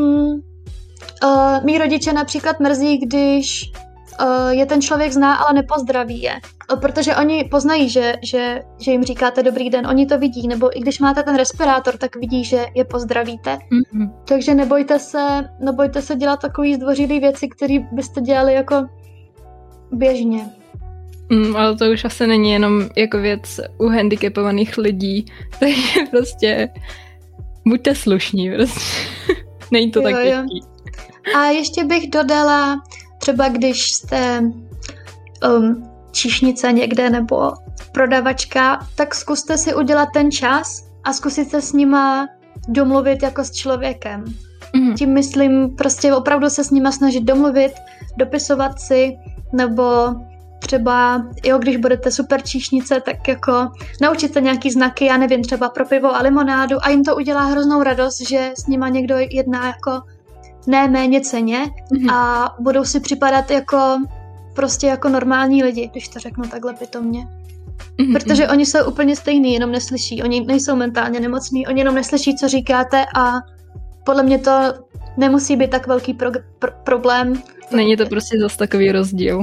uh, 1.25 1.65
mý 1.65 1.79
rodiče 1.79 2.13
například 2.13 2.61
mrzí, 2.61 2.99
když 2.99 3.73
uh, 4.21 4.49
je 4.49 4.67
ten 4.67 4.83
člověk 4.83 5.13
zná, 5.13 5.35
ale 5.35 5.53
nepozdraví 5.53 6.23
je. 6.23 6.41
Protože 6.81 7.17
oni 7.17 7.45
poznají, 7.45 7.89
že, 7.89 8.15
že, 8.23 8.63
že 8.79 8.91
jim 8.91 9.05
říkáte 9.05 9.43
dobrý 9.43 9.71
den, 9.71 9.87
oni 9.87 10.07
to 10.07 10.19
vidí, 10.19 10.49
nebo 10.49 10.79
i 10.79 10.81
když 10.81 10.99
máte 10.99 11.23
ten 11.23 11.37
respirátor, 11.37 11.97
tak 11.97 12.17
vidí, 12.17 12.45
že 12.45 12.67
je 12.75 12.85
pozdravíte. 12.85 13.55
Mm-hmm. 13.55 14.11
Takže 14.29 14.55
nebojte 14.55 14.99
se, 14.99 15.51
nebojte 15.61 16.03
se 16.03 16.17
dělat 16.17 16.41
takový 16.41 16.75
zdvořilý 16.75 17.21
věci, 17.21 17.49
které 17.49 17.79
byste 17.93 18.21
dělali 18.21 18.55
jako 18.55 18.87
běžně. 19.93 20.51
Mm, 21.29 21.57
ale 21.57 21.77
to 21.77 21.91
už 21.91 22.05
asi 22.05 22.27
není 22.27 22.51
jenom 22.51 22.89
jako 22.97 23.19
věc 23.19 23.61
u 23.79 23.89
handicapovaných 23.89 24.79
lidí, 24.79 25.25
takže 25.61 26.01
prostě 26.11 26.69
buďte 27.67 27.95
slušní, 27.95 28.51
prostě. 28.51 28.81
není 29.71 29.91
to 29.91 30.01
jo, 30.01 30.05
tak 30.05 30.25
jo. 30.25 30.45
A 31.37 31.45
ještě 31.45 31.85
bych 31.85 32.11
dodala, 32.11 32.83
třeba 33.19 33.49
když 33.49 33.93
jste 33.93 34.43
um, 35.57 35.91
číšnice 36.13 36.73
někde 36.73 37.11
nebo 37.11 37.53
prodavačka, 37.93 38.87
tak 38.97 39.15
zkuste 39.15 39.59
si 39.59 39.75
udělat 39.75 40.09
ten 40.15 40.31
čas 40.31 40.91
a 41.05 41.13
zkusit 41.13 41.51
se 41.51 41.63
s 41.63 41.73
nima 41.73 42.29
domluvit 42.69 43.23
jako 43.23 43.45
s 43.45 43.51
člověkem. 43.51 44.25
Mm-hmm. 44.25 44.95
Tím 44.95 45.15
myslím 45.15 45.77
prostě 45.77 46.15
opravdu 46.15 46.51
se 46.51 46.65
s 46.65 46.71
nima 46.71 46.93
snažit 46.93 47.25
domluvit, 47.25 47.73
dopisovat 48.17 48.81
si, 48.81 49.17
nebo 49.53 50.15
třeba, 50.59 51.27
jo, 51.45 51.59
když 51.59 51.77
budete 51.77 52.11
super 52.11 52.43
číšnice, 52.43 53.01
tak 53.01 53.29
jako 53.29 53.69
naučit 54.01 54.33
se 54.33 54.41
nějaký 54.41 54.71
znaky, 54.71 55.05
já 55.05 55.17
nevím, 55.17 55.43
třeba 55.43 55.69
pro 55.69 55.87
pivo 55.87 56.17
a 56.17 56.23
limonádu 56.23 56.77
a 56.83 56.89
jim 56.89 57.05
to 57.05 57.17
udělá 57.17 57.41
hroznou 57.41 57.83
radost, 57.83 58.21
že 58.21 58.53
s 58.59 58.67
nima 58.67 58.89
někdo 58.89 59.15
jedná 59.19 59.67
jako 59.67 60.03
ne 60.67 60.89
méně 60.89 61.21
ceně 61.21 61.65
mm-hmm. 61.93 62.15
a 62.15 62.49
budou 62.61 62.85
si 62.85 63.01
připadat 63.01 63.51
jako 63.51 63.99
prostě 64.55 64.87
jako 64.87 65.09
normální 65.09 65.63
lidi, 65.63 65.89
když 65.93 66.09
to 66.09 66.19
řeknu 66.19 66.45
takhle 66.45 66.75
pitomně. 66.75 67.27
Mm-hmm. 67.99 68.13
Protože 68.13 68.49
oni 68.49 68.67
jsou 68.67 68.85
úplně 68.89 69.17
stejní, 69.17 69.55
jenom 69.55 69.73
neslyší. 69.73 70.23
Oni 70.23 70.45
nejsou 70.47 70.77
mentálně 70.77 71.21
nemocní, 71.21 71.67
oni 71.67 71.81
jenom 71.81 71.95
neslyší, 71.95 72.37
co 72.37 72.49
říkáte 72.49 73.05
a 73.17 73.33
podle 74.05 74.23
mě 74.23 74.39
to 74.39 74.51
nemusí 75.17 75.57
být 75.57 75.71
tak 75.71 75.87
velký 75.87 76.15
pro- 76.15 76.31
pro- 76.59 76.73
problém. 76.85 77.43
Není 77.73 77.97
to 77.97 78.07
prostě 78.07 78.39
zase 78.39 78.57
takový 78.57 78.93
rozdíl 78.93 79.43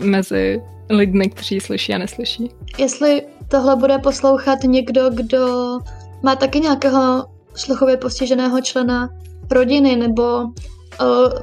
mezi 0.00 0.62
lidmi, 0.90 1.30
kteří 1.30 1.60
slyší 1.60 1.94
a 1.94 1.98
neslyší. 1.98 2.50
Jestli 2.78 3.22
tohle 3.48 3.76
bude 3.76 3.98
poslouchat 3.98 4.62
někdo, 4.62 5.10
kdo 5.10 5.78
má 6.22 6.36
taky 6.36 6.60
nějakého 6.60 7.26
sluchově 7.54 7.96
postiženého 7.96 8.60
člena 8.60 9.08
rodiny, 9.50 9.96
nebo 9.96 10.42
uh, 10.42 10.48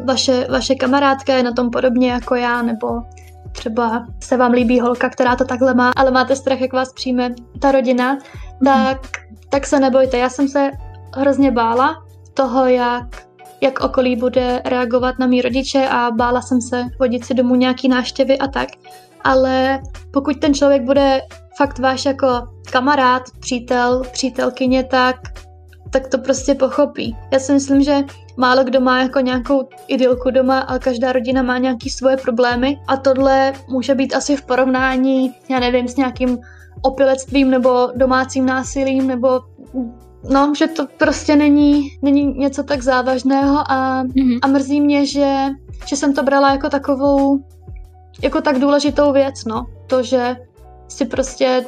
vaše, 0.05 0.47
vaše 0.49 0.75
kamarádka 0.75 1.33
je 1.33 1.43
na 1.43 1.51
tom 1.51 1.69
podobně 1.69 2.11
jako 2.11 2.35
já, 2.35 2.61
nebo 2.61 2.87
třeba 3.51 4.07
se 4.23 4.37
vám 4.37 4.51
líbí 4.51 4.79
holka, 4.79 5.09
která 5.09 5.35
to 5.35 5.45
takhle 5.45 5.73
má, 5.73 5.91
ale 5.95 6.11
máte 6.11 6.35
strach, 6.35 6.61
jak 6.61 6.73
vás 6.73 6.93
přijme 6.93 7.33
ta 7.59 7.71
rodina, 7.71 8.17
mm-hmm. 8.17 8.85
tak, 8.85 9.07
tak 9.49 9.67
se 9.67 9.79
nebojte. 9.79 10.17
Já 10.17 10.29
jsem 10.29 10.47
se 10.47 10.71
hrozně 11.17 11.51
bála 11.51 12.03
toho, 12.33 12.65
jak 12.67 13.23
jak 13.61 13.79
okolí 13.79 14.15
bude 14.15 14.61
reagovat 14.65 15.19
na 15.19 15.27
mý 15.27 15.41
rodiče 15.41 15.87
a 15.87 16.11
bála 16.11 16.41
jsem 16.41 16.61
se 16.61 16.83
vodit 16.99 17.25
si 17.25 17.33
domů 17.33 17.55
nějaký 17.55 17.87
náštěvy 17.87 18.37
a 18.37 18.47
tak. 18.47 18.69
Ale 19.23 19.79
pokud 20.13 20.39
ten 20.39 20.53
člověk 20.53 20.83
bude 20.83 21.21
fakt 21.57 21.79
váš 21.79 22.05
jako 22.05 22.27
kamarád, 22.71 23.23
přítel, 23.39 24.01
přítelkyně, 24.11 24.83
tak, 24.83 25.15
tak 25.89 26.07
to 26.07 26.17
prostě 26.17 26.55
pochopí. 26.55 27.15
Já 27.33 27.39
si 27.39 27.53
myslím, 27.53 27.83
že 27.83 27.97
málo 28.37 28.63
kdo 28.63 28.81
má 28.81 28.99
jako 28.99 29.19
nějakou 29.19 29.67
idylku 29.87 30.31
doma 30.31 30.59
a 30.59 30.79
každá 30.79 31.11
rodina 31.11 31.41
má 31.43 31.57
nějaký 31.57 31.89
svoje 31.89 32.17
problémy 32.17 32.77
a 32.87 32.97
tohle 32.97 33.53
může 33.69 33.95
být 33.95 34.15
asi 34.15 34.35
v 34.35 34.45
porovnání, 34.45 35.33
já 35.49 35.59
nevím, 35.59 35.87
s 35.87 35.95
nějakým 35.95 36.37
opilectvím 36.81 37.49
nebo 37.49 37.89
domácím 37.95 38.45
násilím 38.45 39.07
nebo 39.07 39.39
no, 40.29 40.53
že 40.57 40.67
to 40.67 40.87
prostě 40.97 41.35
není, 41.35 41.89
není 42.01 42.25
něco 42.25 42.63
tak 42.63 42.81
závažného 42.81 43.63
a, 43.71 44.03
mm-hmm. 44.03 44.39
a 44.41 44.47
mrzí 44.47 44.81
mě, 44.81 45.05
že, 45.05 45.35
že 45.85 45.95
jsem 45.95 46.13
to 46.13 46.23
brala 46.23 46.51
jako 46.51 46.69
takovou, 46.69 47.43
jako 48.21 48.41
tak 48.41 48.59
důležitou 48.59 49.13
věc, 49.13 49.45
no. 49.45 49.65
To, 49.87 50.03
že 50.03 50.35
si 50.87 51.05
prostě 51.05 51.65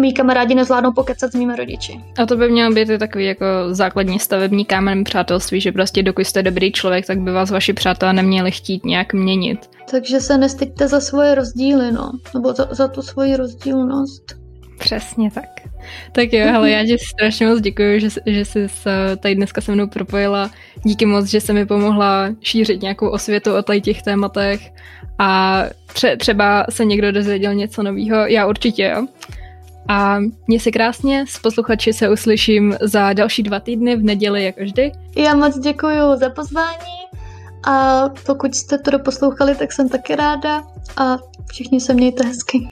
mý 0.00 0.14
kamarádi 0.14 0.54
nezvládnou 0.54 0.92
pokecat 0.92 1.32
s 1.32 1.34
mými 1.34 1.56
rodiči. 1.56 2.00
A 2.18 2.26
to 2.26 2.36
by 2.36 2.50
mělo 2.50 2.74
být 2.74 2.90
i 2.90 2.98
takový 2.98 3.24
jako 3.24 3.44
základní 3.70 4.18
stavební 4.18 4.64
kámen 4.64 5.04
přátelství, 5.04 5.60
že 5.60 5.72
prostě 5.72 6.02
dokud 6.02 6.24
jste 6.24 6.42
dobrý 6.42 6.72
člověk, 6.72 7.06
tak 7.06 7.20
by 7.20 7.32
vás 7.32 7.50
vaši 7.50 7.72
přátelé 7.72 8.12
neměli 8.12 8.50
chtít 8.50 8.84
nějak 8.84 9.12
měnit. 9.12 9.58
Takže 9.90 10.20
se 10.20 10.38
nestyďte 10.38 10.88
za 10.88 11.00
svoje 11.00 11.34
rozdíly, 11.34 11.92
no. 11.92 12.10
Nebo 12.34 12.52
za, 12.52 12.68
za 12.70 12.88
tu 12.88 13.02
svoji 13.02 13.36
rozdílnost. 13.36 14.36
Přesně 14.78 15.30
tak. 15.30 15.65
Tak 16.12 16.32
jo, 16.32 16.46
hele, 16.46 16.70
já 16.70 16.84
ti 16.84 16.98
strašně 16.98 17.46
moc 17.46 17.60
děkuji, 17.60 18.00
že, 18.00 18.08
že 18.26 18.44
jsi 18.44 18.66
tady 19.20 19.34
dneska 19.34 19.60
se 19.60 19.72
mnou 19.72 19.86
propojila. 19.86 20.50
Díky 20.84 21.06
moc, 21.06 21.26
že 21.26 21.40
se 21.40 21.52
mi 21.52 21.66
pomohla 21.66 22.28
šířit 22.42 22.82
nějakou 22.82 23.08
osvětu 23.08 23.56
o 23.56 23.62
tady 23.62 23.80
těch 23.80 24.02
tématech 24.02 24.72
a 25.18 25.62
tře- 25.94 26.16
třeba 26.16 26.66
se 26.70 26.84
někdo 26.84 27.12
dozvěděl 27.12 27.54
něco 27.54 27.82
nového. 27.82 28.26
Já 28.26 28.46
určitě, 28.46 28.92
jo. 28.96 29.06
A 29.88 30.18
mě 30.46 30.60
se 30.60 30.70
krásně, 30.70 31.24
s 31.28 31.38
posluchači 31.38 31.92
se 31.92 32.08
uslyším 32.08 32.76
za 32.80 33.12
další 33.12 33.42
dva 33.42 33.60
týdny 33.60 33.96
v 33.96 34.02
neděli, 34.02 34.44
jako 34.44 34.60
vždy. 34.60 34.92
Já 35.16 35.34
moc 35.34 35.58
děkuji 35.58 36.16
za 36.16 36.30
pozvání 36.30 36.96
a 37.68 38.04
pokud 38.26 38.54
jste 38.54 38.78
to 38.78 38.90
doposlouchali, 38.90 39.54
tak 39.54 39.72
jsem 39.72 39.88
taky 39.88 40.16
ráda 40.16 40.62
a 40.96 41.16
všichni 41.52 41.80
se 41.80 41.94
mějte 41.94 42.26
hezky. 42.26 42.68